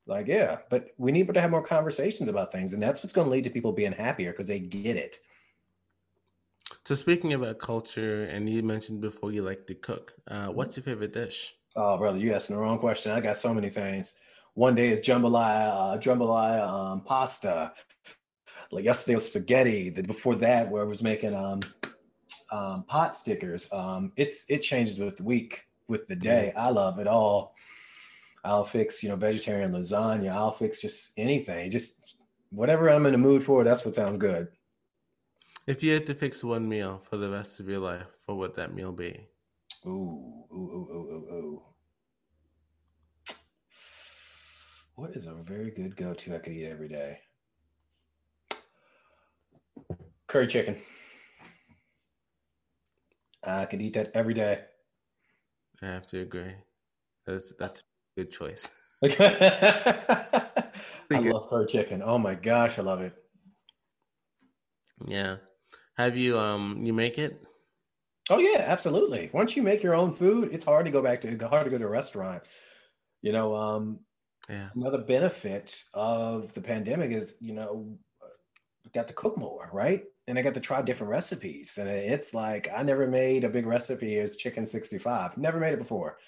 [0.06, 2.72] like, yeah, but we need to have more conversations about things.
[2.72, 5.18] And that's what's going to lead to people being happier because they get it.
[6.84, 10.82] So, speaking about culture, and you mentioned before you like to cook, uh, what's your
[10.82, 11.54] favorite dish?
[11.76, 13.12] Oh, brother, you asking the wrong question.
[13.12, 14.16] I got so many things.
[14.54, 17.72] One day is jambalaya, uh, jambalaya um, pasta.
[18.72, 19.88] Like yesterday was spaghetti.
[19.88, 21.60] The before that, where I was making um,
[22.50, 23.72] um, pot stickers.
[23.72, 26.52] Um, it's it changes with the week, with the day.
[26.56, 27.54] I love it all.
[28.44, 30.30] I'll fix, you know, vegetarian lasagna.
[30.30, 31.70] I'll fix just anything.
[31.70, 32.16] Just
[32.50, 34.48] whatever I'm in the mood for, that's what sounds good.
[35.66, 38.54] If you had to fix one meal for the rest of your life, what would
[38.54, 39.26] that meal be?
[39.86, 41.62] Ooh, ooh, ooh, ooh, ooh, ooh.
[44.94, 47.18] What is a very good go-to I could eat every day?
[50.26, 50.76] Curry chicken.
[53.44, 54.64] I could eat that every day.
[55.82, 56.54] I have to agree.
[57.26, 57.82] That's that's
[58.18, 58.68] Good choice.
[59.04, 60.60] I
[61.08, 62.02] love her chicken.
[62.04, 63.14] Oh my gosh, I love it.
[65.06, 65.36] Yeah.
[65.96, 67.46] Have you um you make it?
[68.28, 69.30] Oh yeah, absolutely.
[69.32, 71.78] Once you make your own food, it's hard to go back to hard to go
[71.78, 72.42] to a restaurant.
[73.22, 74.00] You know, um
[74.48, 74.70] yeah.
[74.74, 77.96] Another benefit of the pandemic is, you know,
[78.92, 80.02] got to cook more, right?
[80.26, 81.78] And I got to try different recipes.
[81.78, 85.38] And it's like I never made a big recipe as chicken 65.
[85.38, 86.18] Never made it before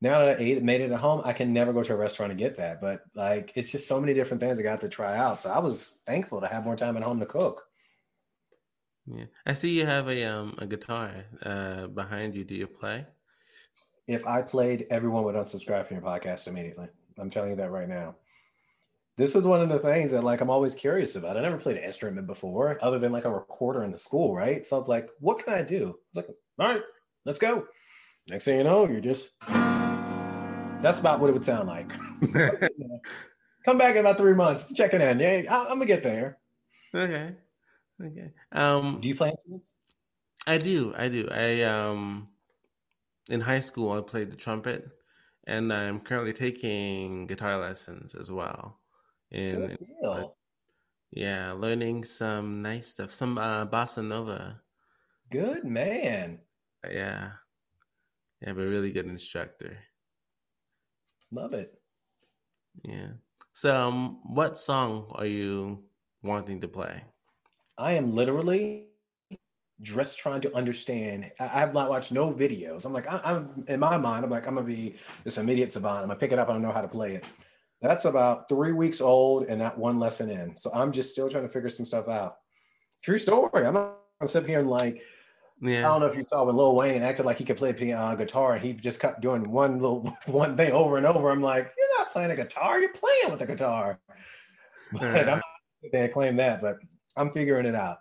[0.00, 1.96] now that I ate it, made it at home, I can never go to a
[1.96, 2.80] restaurant and get that.
[2.80, 5.40] But like, it's just so many different things I got to try out.
[5.40, 7.62] So I was thankful to have more time at home to cook.
[9.06, 12.44] Yeah, I see you have a um a guitar uh behind you.
[12.44, 13.06] Do you play?
[14.08, 16.88] If I played, everyone would unsubscribe from your podcast immediately.
[17.18, 18.16] I'm telling you that right now.
[19.16, 21.36] This is one of the things that like I'm always curious about.
[21.36, 24.66] I never played an instrument before, other than like a recorder in the school, right?
[24.66, 25.94] So I was like, what can I do?
[26.14, 26.28] I like,
[26.58, 26.82] all right,
[27.24, 27.66] let's go.
[28.28, 29.30] Next thing you know, you're just
[30.86, 31.90] that's about what it would sound like.
[33.64, 35.18] Come back in about three months, check it in.
[35.18, 36.38] Yeah, I, am gonna get there.
[36.94, 37.34] Okay,
[38.00, 38.30] Okay.
[38.52, 39.74] Um, do you play instruments?
[40.46, 40.94] I do.
[40.96, 41.28] I do.
[41.28, 42.28] I um,
[43.28, 44.88] in high school, I played the trumpet,
[45.48, 48.78] and I'm currently taking guitar lessons as well.
[49.32, 50.36] In, Good deal.
[51.10, 54.60] yeah, learning some nice stuff, some uh, bossa nova.
[55.32, 56.38] Good man.
[56.88, 57.32] Yeah,
[58.40, 59.78] yeah, but really good instructor.
[61.32, 61.74] Love it.
[62.82, 63.08] Yeah.
[63.52, 65.82] So, um, what song are you
[66.22, 67.02] wanting to play?
[67.78, 68.86] I am literally
[69.82, 71.30] just trying to understand.
[71.38, 72.86] I, have not watched no videos.
[72.86, 76.02] I'm like, I, am in my mind, I'm like, I'm gonna be this immediate savant.
[76.02, 76.48] I'm gonna pick it up.
[76.48, 77.24] I don't know how to play it.
[77.82, 80.56] That's about three weeks old and not one lesson in.
[80.56, 82.36] So I'm just still trying to figure some stuff out.
[83.02, 83.66] True story.
[83.66, 85.02] I'm not gonna sit here and like,
[85.60, 85.80] yeah.
[85.80, 88.16] I don't know if you saw when Lil Wayne acted like he could play piano,
[88.16, 91.30] guitar and he just kept doing one little one thing over and over.
[91.30, 93.98] I'm like, you're not playing a guitar, you're playing with a guitar.
[94.92, 95.42] But I'm not
[95.92, 96.76] gonna claim that, but
[97.16, 97.98] I'm figuring it out.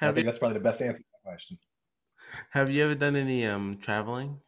[0.00, 1.58] I think you, that's probably the best answer to that question.
[2.50, 4.40] Have you ever done any um traveling?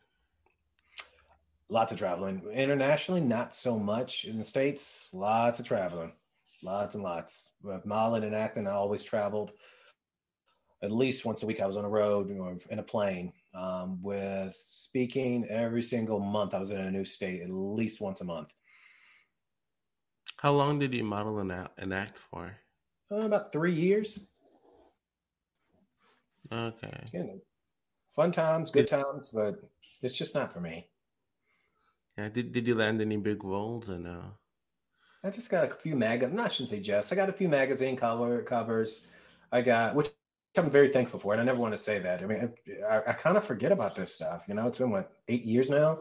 [1.68, 2.42] Lots of traveling.
[2.52, 4.24] Internationally, not so much.
[4.24, 6.12] In the States, lots of traveling.
[6.62, 7.50] Lots and lots.
[7.62, 9.52] With Marlon and Acton, I always traveled.
[10.84, 13.32] At least once a week, I was on the road or in a plane.
[13.54, 18.20] Um, with speaking every single month, I was in a new state at least once
[18.20, 18.52] a month.
[20.36, 22.54] How long did you model and act for?
[23.10, 24.28] Uh, about three years.
[26.52, 27.04] Okay.
[27.14, 27.40] You know,
[28.14, 29.60] fun times, good times, but
[30.02, 30.86] it's just not for me.
[32.18, 32.28] Yeah.
[32.28, 34.22] Did Did you land any big roles or no?
[35.24, 36.22] I just got a few mag.
[36.22, 37.10] I shouldn't say just.
[37.10, 39.08] I got a few magazine cover covers.
[39.50, 40.10] I got which
[40.56, 42.22] I'm very thankful for, and I never want to say that.
[42.22, 42.52] I mean,
[42.88, 44.44] I, I kind of forget about this stuff.
[44.48, 46.00] You know, it's been what eight years now,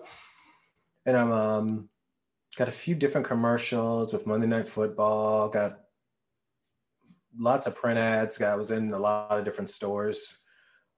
[1.06, 1.90] and I'm um
[2.56, 5.50] got a few different commercials with Monday Night Football.
[5.50, 5.80] Got
[7.38, 8.42] lots of print ads.
[8.42, 10.38] I was in a lot of different stores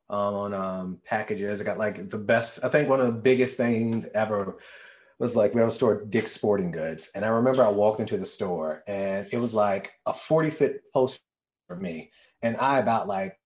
[0.10, 1.62] um, on um, packages.
[1.62, 2.64] I got like the best.
[2.64, 4.58] I think one of the biggest things ever
[5.18, 8.18] was like we have a store, Dick's Sporting Goods, and I remember I walked into
[8.18, 11.24] the store and it was like a forty foot poster
[11.68, 13.38] for me, and I about like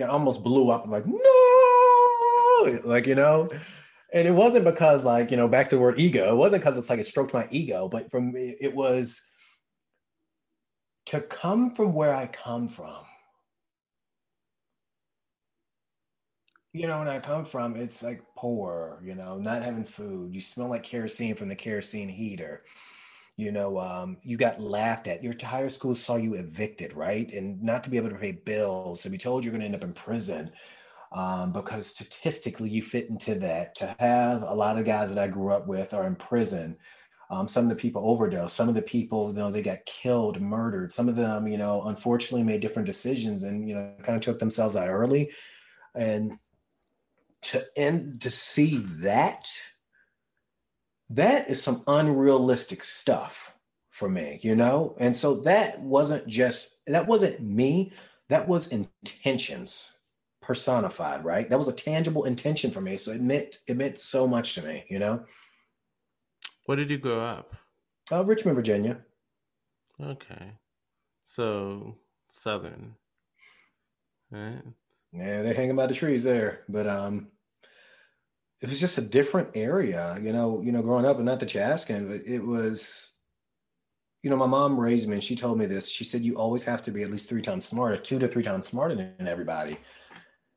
[0.00, 0.84] know, almost blew up.
[0.84, 3.48] I'm like no, like you know.
[4.12, 6.78] And it wasn't because like, you know, back to the word ego, it wasn't because
[6.78, 9.22] it's like it stroked my ego, but from it was
[11.06, 13.04] to come from where I come from.
[16.72, 20.34] You know, when I come from, it's like poor, you know, not having food.
[20.34, 22.64] You smell like kerosene from the kerosene heater.
[23.36, 25.22] You know, um, you got laughed at.
[25.22, 27.32] Your entire school saw you evicted, right?
[27.32, 29.74] And not to be able to pay bills, to be told you're going to end
[29.74, 30.50] up in prison
[31.12, 33.74] um, because statistically you fit into that.
[33.76, 36.76] To have a lot of guys that I grew up with are in prison
[37.30, 38.56] um, some of the people overdosed.
[38.56, 40.92] Some of the people, you know, they got killed, murdered.
[40.92, 44.38] Some of them, you know, unfortunately made different decisions and, you know, kind of took
[44.38, 45.32] themselves out early.
[45.94, 46.38] And
[47.42, 49.48] to end to see that,
[51.10, 53.54] that is some unrealistic stuff
[53.90, 54.96] for me, you know?
[54.98, 57.92] And so that wasn't just, that wasn't me.
[58.28, 59.98] That was intentions
[60.40, 61.48] personified, right?
[61.48, 62.98] That was a tangible intention for me.
[62.98, 65.24] So it meant, it meant so much to me, you know?
[66.66, 67.54] Where did you grow up?
[68.10, 68.98] Uh, Richmond, Virginia.
[70.02, 70.52] Okay.
[71.24, 71.96] So
[72.28, 72.94] southern.
[74.30, 74.62] Right.
[75.12, 76.64] Yeah, they hanging by the trees there.
[76.68, 77.28] But um
[78.64, 81.54] it was just a different area, you know, you know, growing up and not that
[81.54, 83.10] you're asking, but it was
[84.22, 85.90] you know, my mom raised me and she told me this.
[85.90, 88.42] She said, You always have to be at least three times smarter, two to three
[88.42, 89.76] times smarter than everybody.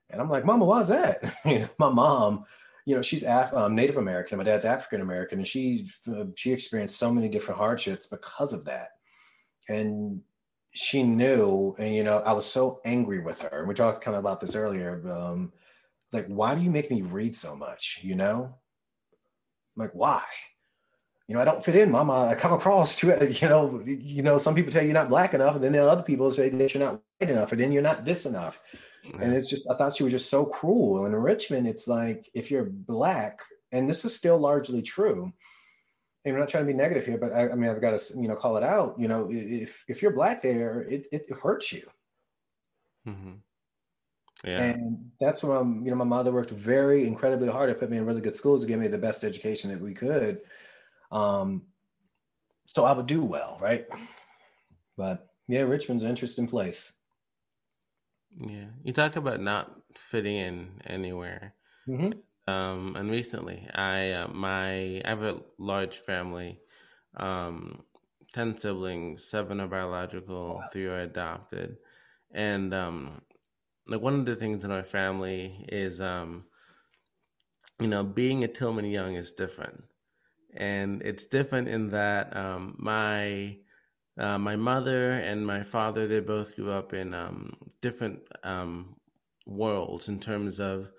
[0.10, 1.22] And I'm like, Mama, why is that?
[1.45, 2.45] you know, my mom
[2.88, 4.38] you know she's Af- um, Native American.
[4.38, 8.64] My dad's African American, and she uh, she experienced so many different hardships because of
[8.64, 8.91] that.
[9.68, 10.22] And
[10.72, 13.60] she knew, and you know, I was so angry with her.
[13.60, 15.03] And we talked kind of about this earlier.
[15.12, 15.51] Um,
[16.12, 17.99] like, why do you make me read so much?
[18.03, 18.55] You know,
[19.76, 20.24] I'm like why?
[21.28, 22.28] You know, I don't fit in, Mama.
[22.28, 23.10] I come across too.
[23.41, 24.38] You know, you know.
[24.38, 26.49] Some people tell you you're not black enough, and then there are other people say
[26.49, 28.62] that you're not white enough, and then you're not this enough.
[29.20, 31.05] And it's just, I thought she was just so cruel.
[31.05, 33.39] And in Richmond, it's like if you're black,
[33.72, 35.32] and this is still largely true.
[36.26, 38.20] And I'm not trying to be negative here, but I, I mean, I've got to,
[38.20, 38.99] you know, call it out.
[38.99, 41.88] You know, if if you're black there, it it hurts you.
[43.08, 43.34] Mm-hmm.
[44.44, 44.62] Yeah.
[44.62, 47.98] And that's when I'm, you know, my mother worked very incredibly hard to put me
[47.98, 50.42] in really good schools to give me the best education that we could.
[51.12, 51.64] Um,
[52.66, 53.88] so I would do well, right?
[54.96, 56.94] But yeah, Richmond's an interesting place.
[58.40, 61.56] Yeah, you talk about not fitting in anywhere.
[61.88, 62.52] Mm-hmm.
[62.52, 66.60] Um, and recently, I uh, my I have a large family.
[67.16, 67.84] Um,
[68.34, 69.24] ten siblings.
[69.24, 70.66] Seven are biological, wow.
[70.72, 71.78] three are adopted,
[72.32, 73.22] and um,
[73.88, 76.46] like one of the things in our family is um,
[77.80, 79.84] you know, being a Tillman Young is different,
[80.56, 83.58] and it's different in that um, my
[84.18, 88.96] uh, my mother and my father they both grew up in um, different um,
[89.46, 90.90] worlds in terms of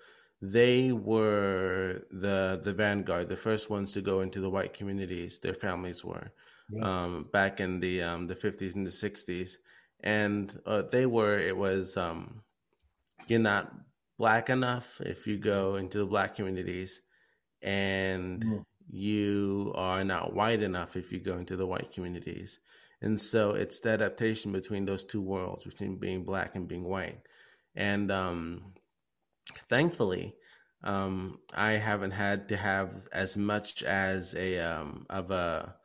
[0.41, 5.39] they were the the vanguard, the first ones to go into the white communities.
[5.39, 6.31] Their families were
[6.71, 7.03] yeah.
[7.03, 9.57] um, back in the um, the fifties and the sixties,
[9.99, 11.37] and uh, they were.
[11.37, 12.41] It was um,
[13.29, 13.71] you're not
[14.17, 17.01] black enough if you go into the black communities,
[17.61, 18.63] and mm.
[18.89, 22.59] you are not white enough if you go into the white communities.
[23.01, 27.21] And so it's the adaptation between those two worlds, between being black and being white.
[27.75, 28.73] And um,
[29.69, 30.35] thankfully,
[30.83, 35.75] um, I haven't had to have as much as a um, of a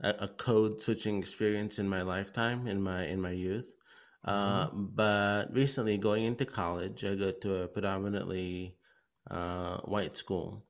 [0.00, 3.72] a code switching experience in my lifetime in my in my youth.
[4.24, 4.86] Uh, mm-hmm.
[4.94, 8.76] but recently, going into college, I go to a predominantly
[9.30, 10.64] uh, white school,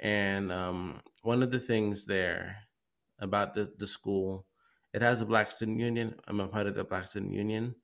[0.00, 2.56] and um, one of the things there
[3.20, 4.46] about the, the school,
[4.94, 6.14] it has a Black Student Union.
[6.26, 7.74] I'm a part of the Black Student Union,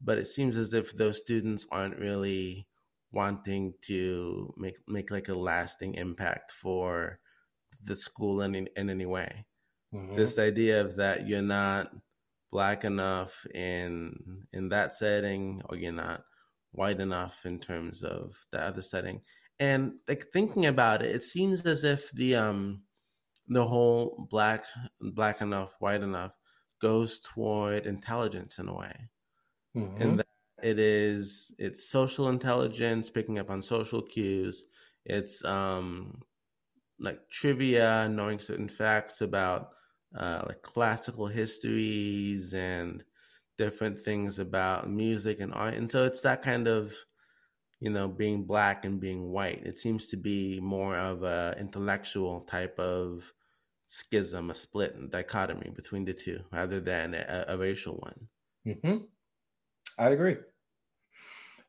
[0.00, 2.68] but it seems as if those students aren't really
[3.12, 7.18] wanting to make make like a lasting impact for
[7.82, 9.46] the school in in any way.
[9.94, 10.12] Mm-hmm.
[10.12, 11.92] This idea of that you're not
[12.54, 16.22] black enough in in that setting or you're not
[16.70, 19.20] white enough in terms of the other setting.
[19.58, 22.82] And like thinking about it it seems as if the um
[23.48, 24.64] the whole black
[25.00, 26.30] black enough white enough
[26.80, 28.96] goes toward intelligence in a way.
[29.76, 30.02] Mm-hmm.
[30.02, 30.26] and that
[30.62, 34.66] it is it's social intelligence picking up on social cues.
[35.04, 36.22] It's um
[37.00, 39.70] like trivia knowing certain facts about
[40.16, 43.04] uh, like classical histories and
[43.58, 45.74] different things about music and art.
[45.74, 46.94] And so it's that kind of,
[47.80, 49.62] you know, being black and being white.
[49.64, 53.32] It seems to be more of a intellectual type of
[53.86, 58.28] schism, a split and dichotomy between the two, rather than a, a racial one.
[58.66, 59.04] Mm-hmm.
[59.98, 60.36] I agree.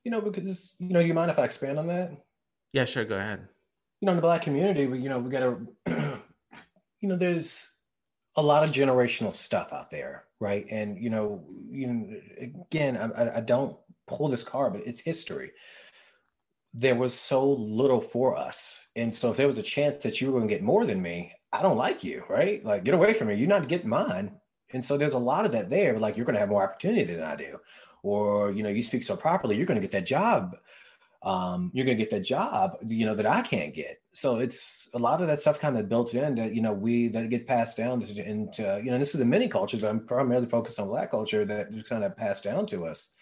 [0.03, 2.11] You know, because you know, you mind if I expand on that?
[2.73, 3.05] Yeah, sure.
[3.05, 3.47] Go ahead.
[4.01, 6.21] You know, in the black community, we you know we got to,
[7.01, 7.74] you know, there's
[8.36, 10.65] a lot of generational stuff out there, right?
[10.69, 13.77] And you know, you know, again, I, I don't
[14.07, 15.51] pull this card, but it's history.
[16.73, 20.27] There was so little for us, and so if there was a chance that you
[20.27, 22.63] were going to get more than me, I don't like you, right?
[22.65, 23.36] Like, get away from me.
[23.36, 24.31] You're not getting mine.
[24.73, 25.97] And so there's a lot of that there.
[25.97, 27.59] Like, you're going to have more opportunity than I do,
[28.03, 30.57] or you know, you speak so properly, you're going to get that job
[31.26, 33.99] um, you're going to get that job, you know, that I can't get.
[34.13, 37.07] So it's a lot of that stuff kind of built in that, you know, we,
[37.09, 39.84] that get passed down into, you know, this is in many cultures.
[39.84, 43.15] I'm primarily focused on black culture that kind of passed down to us.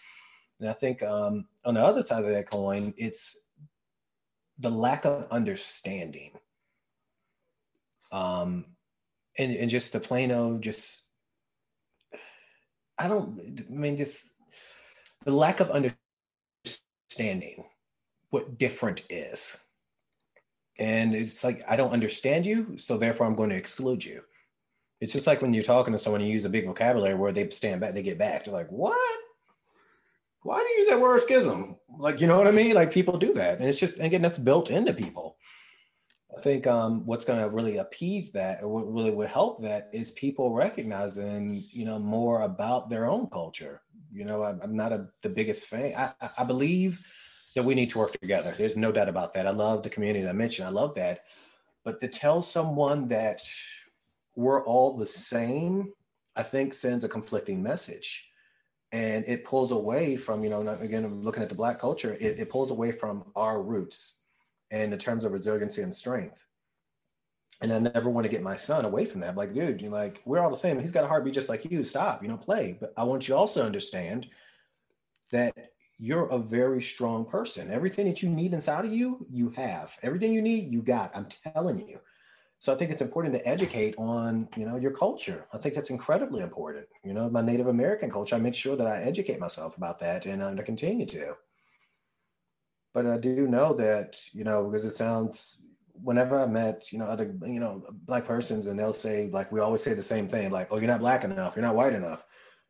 [0.60, 3.48] And I think um, on the other side of that coin, it's
[4.58, 6.32] the lack of understanding.
[8.12, 8.66] Um,
[9.38, 11.00] and, and just the plain old, just,
[12.98, 14.28] I don't, I mean, just
[15.24, 17.64] the lack of understanding
[18.34, 19.60] what different is.
[20.80, 24.22] And it's like, I don't understand you, so therefore I'm going to exclude you.
[25.00, 27.48] It's just like when you're talking to someone, you use a big vocabulary where they
[27.50, 28.44] stand back, they get back.
[28.44, 28.98] They're like, what?
[30.42, 31.76] Why do you use that word schism?
[31.96, 32.74] Like, you know what I mean?
[32.74, 33.60] Like people do that.
[33.60, 35.36] And it's just, again, that's built into people.
[36.36, 39.90] I think um, what's going to really appease that, or what really would help that,
[39.92, 43.80] is people recognizing, you know, more about their own culture.
[44.12, 45.94] You know, I'm, not a, the biggest fan.
[45.96, 47.00] I, I believe
[47.54, 48.54] that we need to work together.
[48.56, 49.46] There's no doubt about that.
[49.46, 50.66] I love the community I mentioned.
[50.66, 51.24] I love that.
[51.84, 53.40] But to tell someone that
[54.34, 55.92] we're all the same,
[56.34, 58.28] I think sends a conflicting message.
[58.90, 62.50] And it pulls away from, you know, again, looking at the Black culture, it, it
[62.50, 64.20] pulls away from our roots
[64.70, 66.44] and in terms of resiliency and strength.
[67.60, 69.36] And I never want to get my son away from that.
[69.36, 70.78] Like, dude, you're like, we're all the same.
[70.78, 71.84] He's got a heartbeat just like you.
[71.84, 72.76] Stop, you know, play.
[72.80, 74.28] But I want you also understand
[75.30, 77.70] that you're a very strong person.
[77.70, 79.96] Everything that you need inside of you, you have.
[80.02, 81.14] Everything you need, you got.
[81.14, 81.98] I'm telling you.
[82.58, 85.46] So I think it's important to educate on, you know, your culture.
[85.52, 86.86] I think that's incredibly important.
[87.04, 90.24] You know, my Native American culture, I make sure that I educate myself about that
[90.24, 91.34] and I'm to continue to.
[92.94, 95.60] But I do know that, you know, because it sounds
[96.02, 99.60] whenever I met, you know, other, you know, black persons and they'll say, like, we
[99.60, 102.24] always say the same thing, like, oh, you're not black enough, you're not white enough.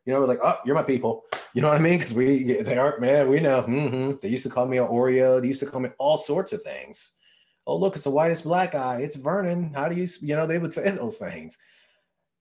[0.07, 1.25] You know, like, oh, you're my people.
[1.55, 1.99] You know what I mean?
[1.99, 3.63] Because we, they aren't man, we know.
[3.63, 4.19] Mm-hmm.
[4.21, 5.41] They used to call me an Oreo.
[5.41, 7.21] They used to call me all sorts of things.
[7.67, 9.01] Oh, look, it's the whitest black guy.
[9.01, 9.73] It's Vernon.
[9.73, 11.57] How do you, you know, they would say those things.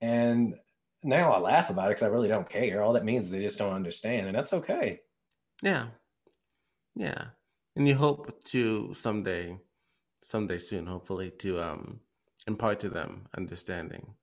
[0.01, 0.55] And
[1.03, 2.82] now I laugh about it because I really don't care.
[2.82, 5.01] All that means they just don't understand, and that's okay.
[5.61, 5.88] Yeah,
[6.95, 7.26] yeah,
[7.76, 9.57] and you hope to someday,
[10.22, 11.99] someday soon, hopefully, to um
[12.47, 14.14] impart to them understanding.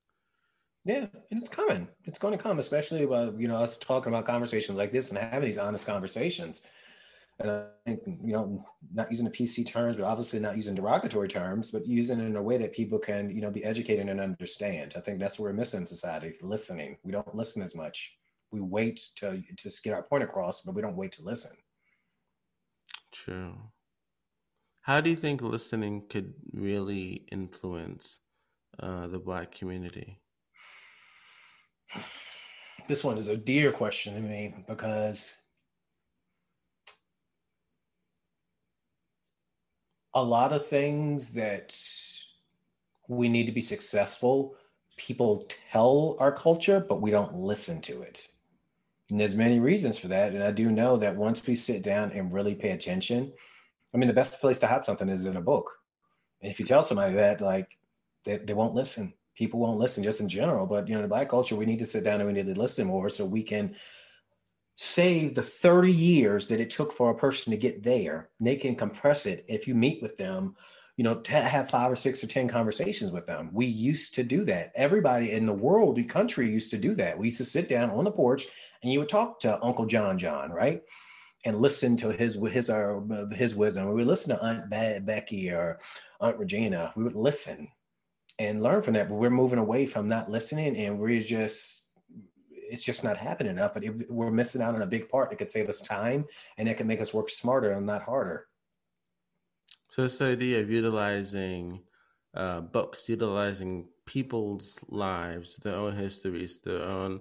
[0.83, 1.87] Yeah, and it's coming.
[2.05, 5.17] It's going to come, especially about you know us talking about conversations like this and
[5.17, 6.65] having these honest conversations.
[7.39, 11.27] And I think you know, not using the PC terms, but obviously not using derogatory
[11.27, 14.19] terms, but using it in a way that people can you know be educated and
[14.19, 14.93] understand.
[14.95, 16.97] I think that's what we're missing in society: listening.
[17.03, 18.17] We don't listen as much.
[18.51, 21.51] We wait to to get our point across, but we don't wait to listen.
[23.11, 23.53] True.
[24.81, 28.17] How do you think listening could really influence
[28.79, 30.20] uh, the Black community?
[32.87, 35.37] This one is a dear question to me because
[40.13, 41.77] a lot of things that
[43.07, 44.55] we need to be successful,
[44.97, 48.27] people tell our culture, but we don't listen to it.
[49.09, 50.33] And there's many reasons for that.
[50.33, 53.31] And I do know that once we sit down and really pay attention,
[53.93, 55.77] I mean, the best place to hide something is in a book.
[56.41, 57.77] And if you tell somebody that, like,
[58.23, 60.67] they, they won't listen people won't listen just in general.
[60.67, 62.61] But you know, the black culture, we need to sit down and we need to
[62.61, 63.75] listen more so we can
[64.75, 68.29] save the 30 years that it took for a person to get there.
[68.39, 70.55] They can compress it if you meet with them,
[70.95, 73.49] you know, to have five or six or 10 conversations with them.
[73.51, 74.73] We used to do that.
[74.75, 77.17] Everybody in the world, the country used to do that.
[77.17, 78.45] We used to sit down on the porch
[78.83, 80.83] and you would talk to Uncle John John, right?
[81.45, 82.99] And listen to his his uh,
[83.31, 83.87] his wisdom.
[83.87, 85.79] We would listen to Aunt Becky or
[86.19, 86.93] Aunt Regina.
[86.95, 87.69] We would listen
[88.41, 89.07] and learn from that.
[89.07, 91.89] But we're moving away from not listening, and we're just
[92.49, 93.73] it's just not happening enough.
[93.73, 96.25] But it, we're missing out on a big part that could save us time,
[96.57, 98.47] and it can make us work smarter and not harder.
[99.89, 101.83] So this idea of utilizing
[102.33, 107.19] uh, books, utilizing people's lives, their own histories, their own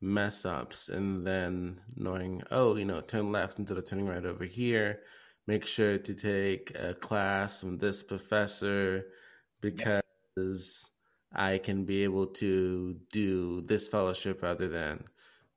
[0.00, 4.44] mess ups, and then knowing, oh, you know, turn left instead of turning right over
[4.44, 5.00] here.
[5.46, 9.06] Make sure to take a class from this professor
[9.60, 10.02] because
[11.32, 15.04] I can be able to do this fellowship rather than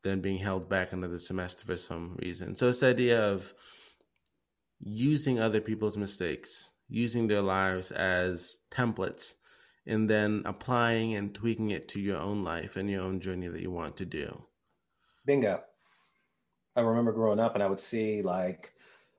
[0.03, 2.57] than being held back another semester for some reason.
[2.57, 3.53] So it's the idea of
[4.81, 9.35] using other people's mistakes, using their lives as templates,
[9.87, 13.61] and then applying and tweaking it to your own life and your own journey that
[13.61, 14.45] you want to do.
[15.25, 15.61] Bingo.
[16.75, 18.73] I remember growing up and I would see like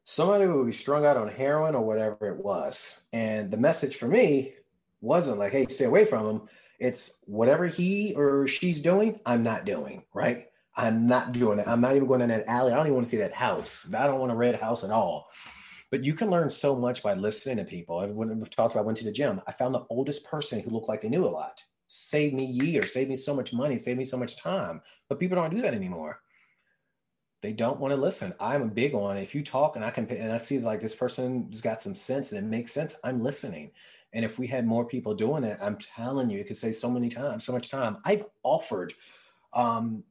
[0.04, 3.00] somebody would be strung out on heroin or whatever it was.
[3.12, 4.54] And the message for me
[5.04, 6.42] wasn't like, hey, stay away from him.
[6.80, 10.46] It's whatever he or she's doing, I'm not doing, right?
[10.76, 11.68] I'm not doing it.
[11.68, 12.72] I'm not even going in that alley.
[12.72, 13.86] I don't even want to see that house.
[13.94, 15.28] I don't want a red house at all.
[15.90, 18.04] But you can learn so much by listening to people.
[18.08, 19.40] When we talked about, I went to the gym.
[19.46, 21.62] I found the oldest person who looked like they knew a lot.
[21.86, 24.82] Saved me years, saved me so much money, saved me so much time.
[25.08, 26.20] But people don't do that anymore.
[27.42, 28.34] They don't want to listen.
[28.40, 30.96] I'm a big on if you talk and I can and I see like this
[30.96, 32.96] person has got some sense and it makes sense.
[33.04, 33.70] I'm listening.
[34.14, 36.90] And if we had more people doing it, I'm telling you, it could save so
[36.90, 37.98] many times, so much time.
[38.04, 38.94] I've offered,
[39.52, 40.04] um,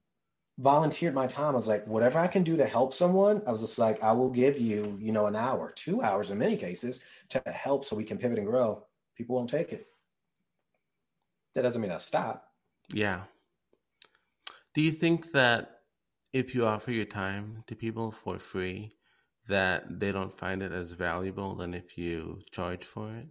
[0.60, 1.54] volunteered my time.
[1.54, 4.12] I was like, whatever I can do to help someone, I was just like, I
[4.12, 7.96] will give you, you know, an hour, two hours in many cases to help so
[7.96, 8.86] we can pivot and grow.
[9.16, 9.88] People won't take it.
[11.56, 12.52] That doesn't mean I stop.
[12.94, 13.22] Yeah.
[14.74, 15.80] Do you think that
[16.34, 18.92] if you offer your time to people for free,
[19.48, 23.28] that they don't find it as valuable than if you charge for it?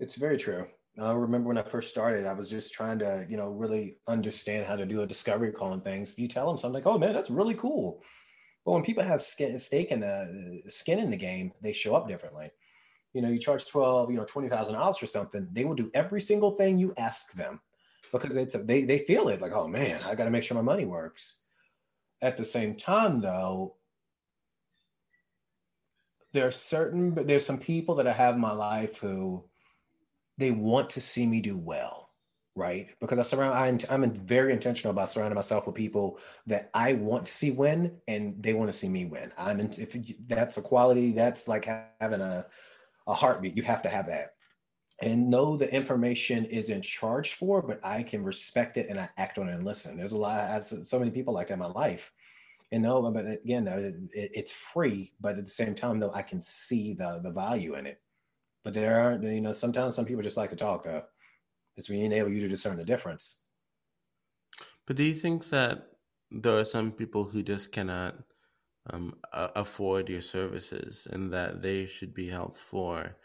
[0.00, 0.66] It's very true.
[0.98, 4.66] I remember when I first started, I was just trying to, you know, really understand
[4.66, 6.18] how to do a discovery call and things.
[6.18, 8.02] You tell them something like, "Oh man, that's really cool,"
[8.64, 11.94] but when people have skin, stake in the uh, skin in the game, they show
[11.96, 12.50] up differently.
[13.14, 15.90] You know, you charge twelve, you know, twenty thousand dollars for something, they will do
[15.94, 17.60] every single thing you ask them
[18.12, 20.56] because it's a, they they feel it like, "Oh man, I got to make sure
[20.56, 21.40] my money works."
[22.22, 23.76] At the same time, though,
[26.32, 29.44] there are certain, but there's some people that I have in my life who
[30.40, 32.10] they want to see me do well
[32.56, 32.88] right?
[33.00, 37.26] Because i surround I'm, I'm very intentional about surrounding myself with people that i want
[37.26, 39.32] to see win and they want to see me win.
[39.38, 41.66] I'm in, if that's a quality that's like
[42.00, 42.46] having a,
[43.06, 43.56] a heartbeat.
[43.56, 44.34] You have to have that.
[45.00, 49.38] And know the information isn't charged for but i can respect it and i act
[49.38, 49.96] on it and listen.
[49.96, 52.12] There's a lot i have so many people like that in my life.
[52.72, 56.40] And no but again it, it's free but at the same time though i can
[56.40, 58.00] see the the value in it
[58.64, 61.02] but there are, you know, sometimes some people just like to talk, though.
[61.76, 63.44] It's being able you to discern the difference.
[64.86, 65.86] But do you think that
[66.30, 68.16] there are some people who just cannot
[68.90, 73.16] um, afford your services and that they should be helped for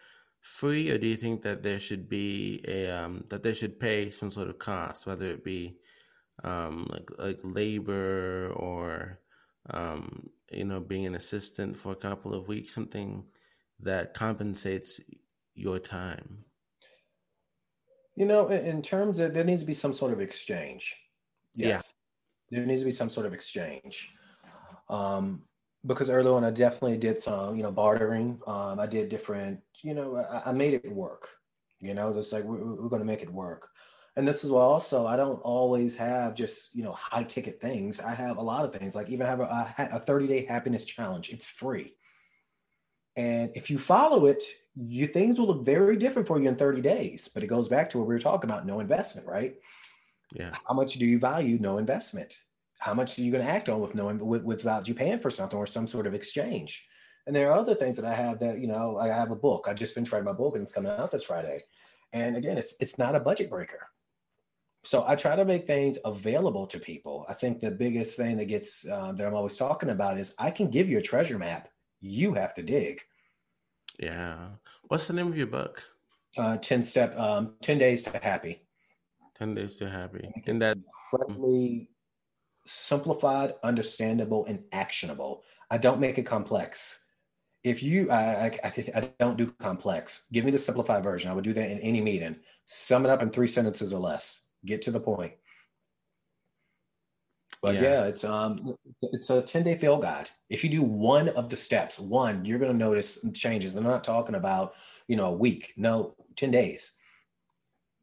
[0.41, 4.11] free, or do you think that there should be a um, that they should pay
[4.11, 5.77] some sort of cost, whether it be
[6.43, 9.19] um, like like labor or
[9.71, 13.25] um, you know being an assistant for a couple of weeks, something
[13.79, 15.01] that compensates
[15.55, 16.45] your time?
[18.15, 20.95] You know, in terms of there needs to be some sort of exchange.
[21.55, 21.95] Yes,
[22.49, 22.59] yeah.
[22.59, 24.09] there needs to be some sort of exchange.
[24.89, 25.43] Um,
[25.85, 28.39] because early on, I definitely did some, you know, bartering.
[28.47, 31.29] Um, I did different, you know, I, I made it work.
[31.79, 33.69] You know, just like we're, we're going to make it work.
[34.15, 37.99] And this is well, also, I don't always have just, you know, high ticket things.
[37.99, 41.29] I have a lot of things, like even have a, a 30 day happiness challenge.
[41.29, 41.95] It's free.
[43.15, 44.43] And if you follow it,
[44.75, 47.29] you things will look very different for you in 30 days.
[47.33, 49.55] But it goes back to what we were talking about, no investment, right?
[50.33, 50.53] Yeah.
[50.67, 52.35] How much do you value no investment?
[52.79, 55.29] How much are you going to act on with no with, without you paying for
[55.29, 56.87] something or some sort of exchange?
[57.25, 59.65] And there are other things that I have that, you know, I have a book.
[59.67, 61.63] I've just finished writing my book and it's coming out this Friday.
[62.13, 63.87] And again, it's it's not a budget breaker.
[64.83, 67.25] So I try to make things available to people.
[67.27, 70.51] I think the biggest thing that gets uh, that I'm always talking about is I
[70.51, 71.69] can give you a treasure map.
[72.01, 73.01] You have to dig.
[73.99, 74.49] Yeah.
[74.87, 75.83] What's the name of your book?
[76.37, 78.61] Uh, 10 step, um, 10 days to happy.
[79.35, 80.29] 10 days to happy.
[80.47, 81.89] And that incredibly
[82.65, 85.43] simplified, understandable, and actionable.
[85.71, 87.05] I don't make it complex.
[87.63, 90.27] If you, I, I, I don't do complex.
[90.31, 91.31] Give me the simplified version.
[91.31, 92.35] I would do that in any meeting.
[92.65, 94.49] Sum it up in three sentences or less.
[94.65, 95.33] Get to the point.
[97.65, 100.29] But yeah, yeah it's um it's a 10 day fail guide.
[100.51, 103.75] If you do one of the steps, one, you're gonna notice changes.
[103.75, 104.75] I'm not talking about
[105.07, 105.73] you know a week.
[105.75, 106.93] No, 10 days.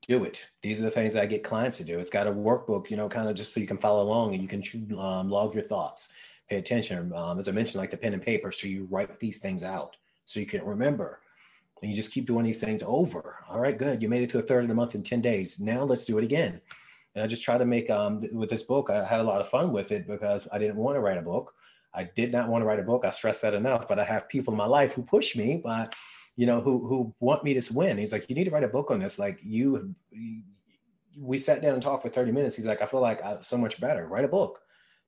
[0.09, 0.45] Do it.
[0.63, 2.01] These are the things that I get clients to do.
[2.01, 4.43] It's got a workbook, you know, kind of just so you can follow along and
[4.43, 6.13] you can um, log your thoughts,
[6.51, 7.13] pay attention.
[7.13, 9.97] Um, as I mentioned, like the pen and paper, so you write these things out
[10.25, 11.21] so you can remember.
[11.81, 13.37] And you just keep doing these things over.
[13.49, 14.03] All right, good.
[14.03, 15.61] You made it to a third of the month in 10 days.
[15.61, 16.61] Now let's do it again.
[17.15, 19.49] And I just try to make um with this book, I had a lot of
[19.49, 21.55] fun with it because I didn't want to write a book.
[21.95, 23.05] I did not want to write a book.
[23.05, 25.95] I stress that enough, but I have people in my life who push me, but
[26.37, 27.99] you know, who who want me to win.
[27.99, 29.19] He's like, you need to write a book on this.
[29.19, 29.95] Like you,
[31.19, 32.57] we sat down and talked for 30 minutes.
[32.57, 34.07] He's like, I feel like I, so much better.
[34.07, 34.61] Write a book.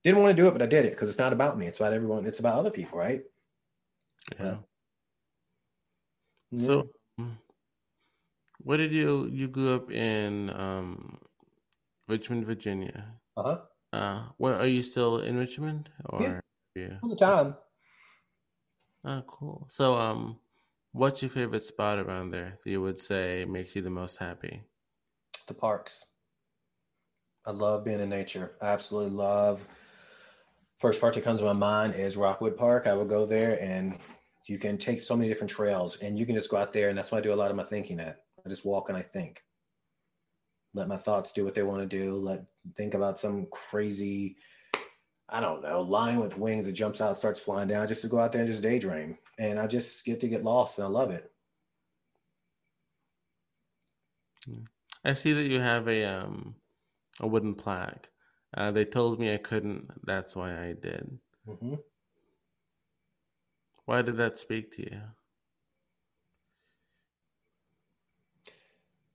[0.02, 1.66] Didn't want to do it, but I did it because it's not about me.
[1.66, 2.26] It's about everyone.
[2.26, 3.22] It's about other people, right?
[4.38, 4.57] Yeah.
[6.50, 6.66] yeah.
[6.66, 6.90] So,
[8.59, 11.18] what did you you grew up in um,
[12.09, 13.05] Richmond, Virginia.
[13.36, 13.59] Uh-huh.
[13.92, 16.40] Uh Where are you still in Richmond or
[16.74, 16.98] yeah.
[17.02, 17.57] all the time?
[19.05, 19.66] Oh, cool.
[19.68, 20.38] So, um,
[20.92, 24.62] what's your favorite spot around there that you would say makes you the most happy?
[25.46, 26.07] The parks.
[27.46, 28.52] I love being in nature.
[28.62, 29.66] I absolutely love.
[30.78, 32.86] First part that comes to my mind is Rockwood Park.
[32.86, 33.98] I would go there and
[34.46, 36.96] you can take so many different trails and you can just go out there and
[36.96, 38.22] that's why I do a lot of my thinking at.
[38.44, 39.42] I just walk and I think
[40.75, 42.16] let my thoughts do what they want to do.
[42.16, 42.45] Let
[42.75, 44.37] think about some crazy,
[45.29, 48.18] I don't know, lion with wings that jumps out, starts flying down, just to go
[48.18, 49.16] out there and just daydream.
[49.39, 51.31] And I just get to get lost, and I love it.
[55.05, 56.57] I see that you have a um
[57.20, 58.09] a wooden plaque.
[58.57, 59.89] Uh, they told me I couldn't.
[60.05, 61.18] That's why I did.
[61.49, 61.75] Mm-hmm.
[63.87, 65.01] Why did that speak to you?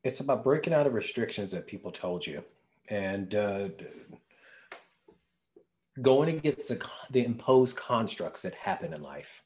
[0.03, 2.43] It's about breaking out of restrictions that people told you
[2.89, 3.69] and uh,
[6.01, 9.43] going against the, the imposed constructs that happen in life.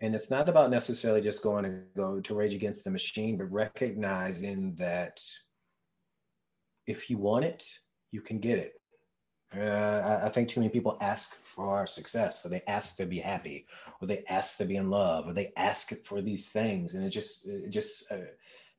[0.00, 3.50] And it's not about necessarily just going to go to rage against the machine but
[3.52, 5.20] recognizing that
[6.86, 7.64] if you want it
[8.10, 8.74] you can get it.
[9.56, 13.66] Uh, I, think too many people ask for success so they ask to be happy
[13.98, 16.94] or they ask to be in love or they ask for these things.
[16.94, 18.16] And it just it just uh,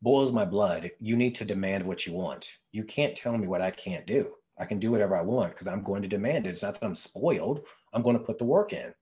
[0.02, 0.92] boils my blood.
[1.00, 2.48] You need to demand what you want.
[2.72, 4.34] You can't tell me what I can't do.
[4.58, 6.52] I can do whatever I want because I'm going to demand it.
[6.52, 7.62] It's not that I'm spoiled.
[7.94, 8.94] I'm going to put the work in.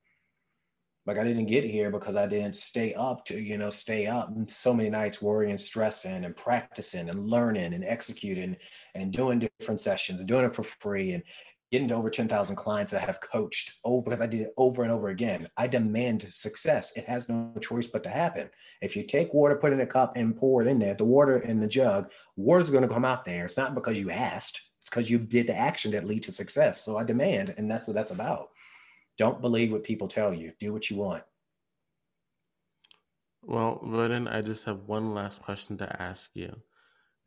[1.06, 4.30] Like I didn't get here because I didn't stay up to, you know, stay up
[4.48, 8.58] so many nights worrying, stressing and practicing and learning and executing
[8.94, 11.24] and doing different sessions doing it for free and
[11.72, 14.84] getting to over 10,000 clients that I have coached over because I did it over
[14.84, 15.50] and over again.
[15.58, 16.96] I demand success.
[16.96, 18.50] It has no choice but to happen.
[18.82, 21.04] If you take water, put it in a cup and pour it in there, the
[21.04, 23.46] water in the jug, water's going to come out there.
[23.46, 24.62] It's not because you asked.
[24.82, 26.86] It's because you did the action that lead to success.
[26.86, 28.50] So I demand, and that's what that's about.
[29.18, 30.54] Don't believe what people tell you.
[30.60, 31.24] Do what you want.
[33.44, 36.56] Well, Vernon, I just have one last question to ask you.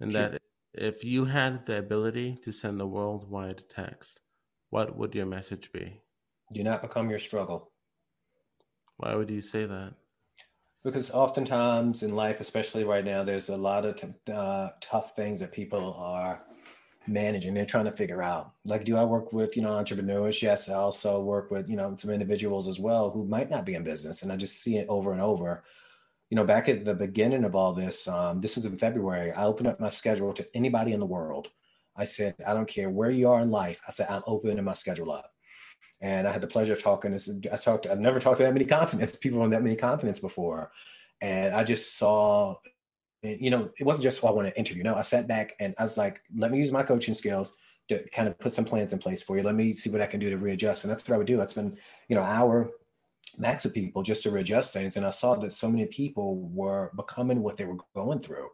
[0.00, 0.28] And sure.
[0.28, 4.20] that if you had the ability to send a worldwide text,
[4.70, 6.00] what would your message be?
[6.52, 7.70] Do not become your struggle.
[8.96, 9.94] Why would you say that?
[10.82, 15.38] Because oftentimes in life, especially right now, there's a lot of t- uh, tough things
[15.40, 16.42] that people are
[17.06, 17.52] managing.
[17.52, 20.42] They're trying to figure out, like, do I work with, you know, entrepreneurs?
[20.42, 20.68] Yes.
[20.68, 23.84] I also work with, you know, some individuals as well who might not be in
[23.84, 24.22] business.
[24.22, 25.64] And I just see it over and over.
[26.30, 29.44] You know, back at the beginning of all this, um, this is in February, I
[29.44, 31.50] opened up my schedule to anybody in the world.
[32.00, 33.80] I said, I don't care where you are in life.
[33.86, 35.30] I said, I'm opening my schedule up.
[36.00, 37.14] And I had the pleasure of talking.
[37.52, 40.70] I talked, I've never talked to that many continents, people on that many continents before.
[41.20, 42.56] And I just saw
[43.22, 44.82] you know, it wasn't just, I want to interview.
[44.82, 47.56] No, I sat back and I was like, let me use my coaching skills
[47.88, 49.42] to kind of put some plans in place for you.
[49.42, 50.84] Let me see what I can do to readjust.
[50.84, 51.40] And that's what I would do.
[51.40, 51.76] It's been,
[52.08, 52.70] you know, hour
[53.36, 54.96] max of people just to readjust things.
[54.96, 58.48] And I saw that so many people were becoming what they were going through.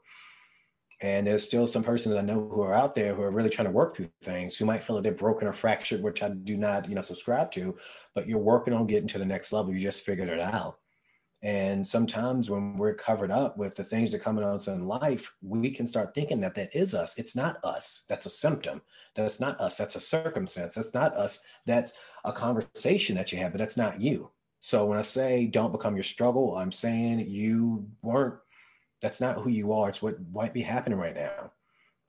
[1.00, 3.68] And there's still some persons I know who are out there who are really trying
[3.68, 6.56] to work through things, who might feel that they're broken or fractured, which I do
[6.56, 7.76] not, you know, subscribe to,
[8.14, 9.74] but you're working on getting to the next level.
[9.74, 10.78] You just figured it out.
[11.42, 15.32] And sometimes when we're covered up with the things that come in us in life,
[15.42, 17.18] we can start thinking that that is us.
[17.18, 18.04] It's not us.
[18.08, 18.80] That's a symptom.
[19.14, 19.76] That's not us.
[19.76, 20.74] That's a circumstance.
[20.74, 21.40] That's not us.
[21.66, 21.92] That's
[22.24, 24.30] a conversation that you have, but that's not you.
[24.60, 28.36] So when I say don't become your struggle, I'm saying you weren't,
[29.06, 29.88] that's not who you are.
[29.88, 31.52] It's what might be happening right now.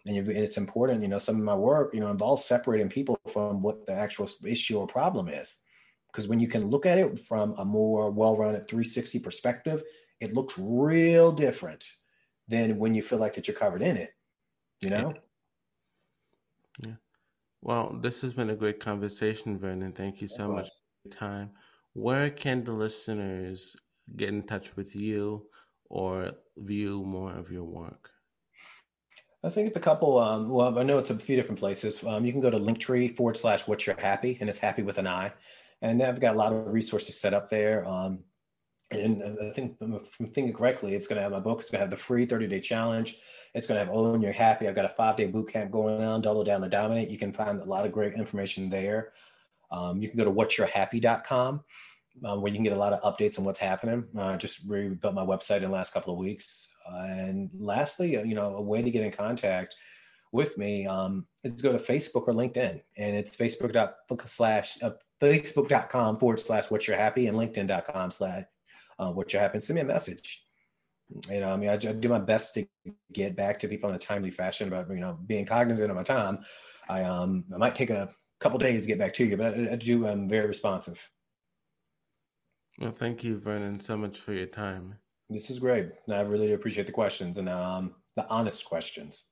[0.08, 3.62] And, it's important, you know, some of my work, you know, involves separating people from
[3.62, 5.62] what the actual issue or problem is
[6.08, 9.84] because when you can look at it from a more well-rounded 360 perspective,
[10.20, 11.86] it looks real different
[12.48, 14.16] than when you feel like that you're covered in it.
[14.82, 15.14] You know?
[16.84, 16.94] Yeah.
[17.62, 19.92] Well, this has been a great conversation, Vernon.
[19.92, 21.52] Thank you so much for your time.
[21.94, 23.76] Where can the listeners
[24.16, 25.46] get in touch with you
[25.90, 28.10] or view more of your work?
[29.44, 30.18] I think it's a couple.
[30.20, 32.04] Um, well, I know it's a few different places.
[32.04, 34.98] Um, you can go to Linktree forward slash What You're Happy, and it's happy with
[34.98, 35.32] an I
[35.82, 37.88] and I've got a lot of resources set up there.
[37.88, 38.20] Um,
[38.92, 41.60] and I think if I'm thinking correctly, it's going to have my book.
[41.60, 43.18] It's going to have the free 30 day challenge.
[43.54, 44.68] It's going to have Own You're Happy.
[44.68, 47.10] I've got a five day boot camp going on, Double Down to Dominate.
[47.10, 49.12] You can find a lot of great information there.
[49.72, 51.64] Um, you can go to whatyourhappy.com
[52.26, 54.06] um, where you can get a lot of updates on what's happening.
[54.18, 56.74] I uh, just rebuilt my website in the last couple of weeks.
[56.90, 59.76] Uh, and lastly, uh, you know, a way to get in contact
[60.32, 62.82] with me um, is go to Facebook or LinkedIn.
[62.98, 64.92] And it's facebook.com slash uh,
[65.22, 68.46] facebook.com forward slash what you're happy and linkedin.com slash
[69.00, 69.60] uh, what you're happy.
[69.60, 70.44] Send me a message.
[71.30, 72.68] You know, I mean, I, I, do my best to
[73.14, 76.04] get back to people in a timely fashion, but you know, being cognizant of my
[76.04, 76.40] time,
[76.90, 78.10] I um I might take a
[78.40, 80.06] couple days to get back to you, but I, I do.
[80.06, 81.10] I'm very responsive.
[82.80, 84.96] Well, thank you, Vernon, so much for your time.
[85.30, 85.90] This is great.
[86.10, 89.28] I really appreciate the questions and um the honest questions.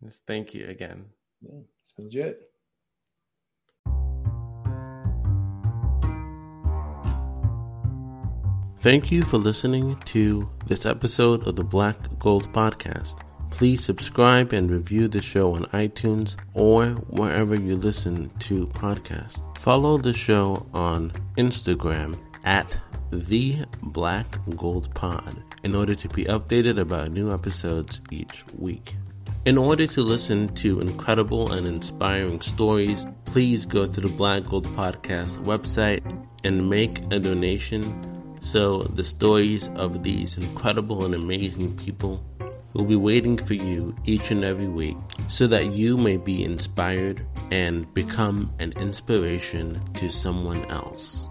[0.00, 1.06] Yes, thank you again.
[1.40, 2.40] Yeah, it's legit.
[8.80, 13.20] Thank you for listening to this episode of the Black Gold Podcast.
[13.52, 19.40] Please subscribe and review the show on iTunes or wherever you listen to podcasts.
[19.58, 22.80] Follow the show on Instagram at
[23.12, 24.26] the Black
[24.56, 28.96] Gold Pod in order to be updated about new episodes each week.
[29.44, 34.66] In order to listen to incredible and inspiring stories, please go to the Black Gold
[34.68, 36.02] Podcast website
[36.42, 37.82] and make a donation
[38.42, 42.20] so, the stories of these incredible and amazing people
[42.74, 44.96] will be waiting for you each and every week
[45.28, 51.28] so that you may be inspired and become an inspiration to someone else.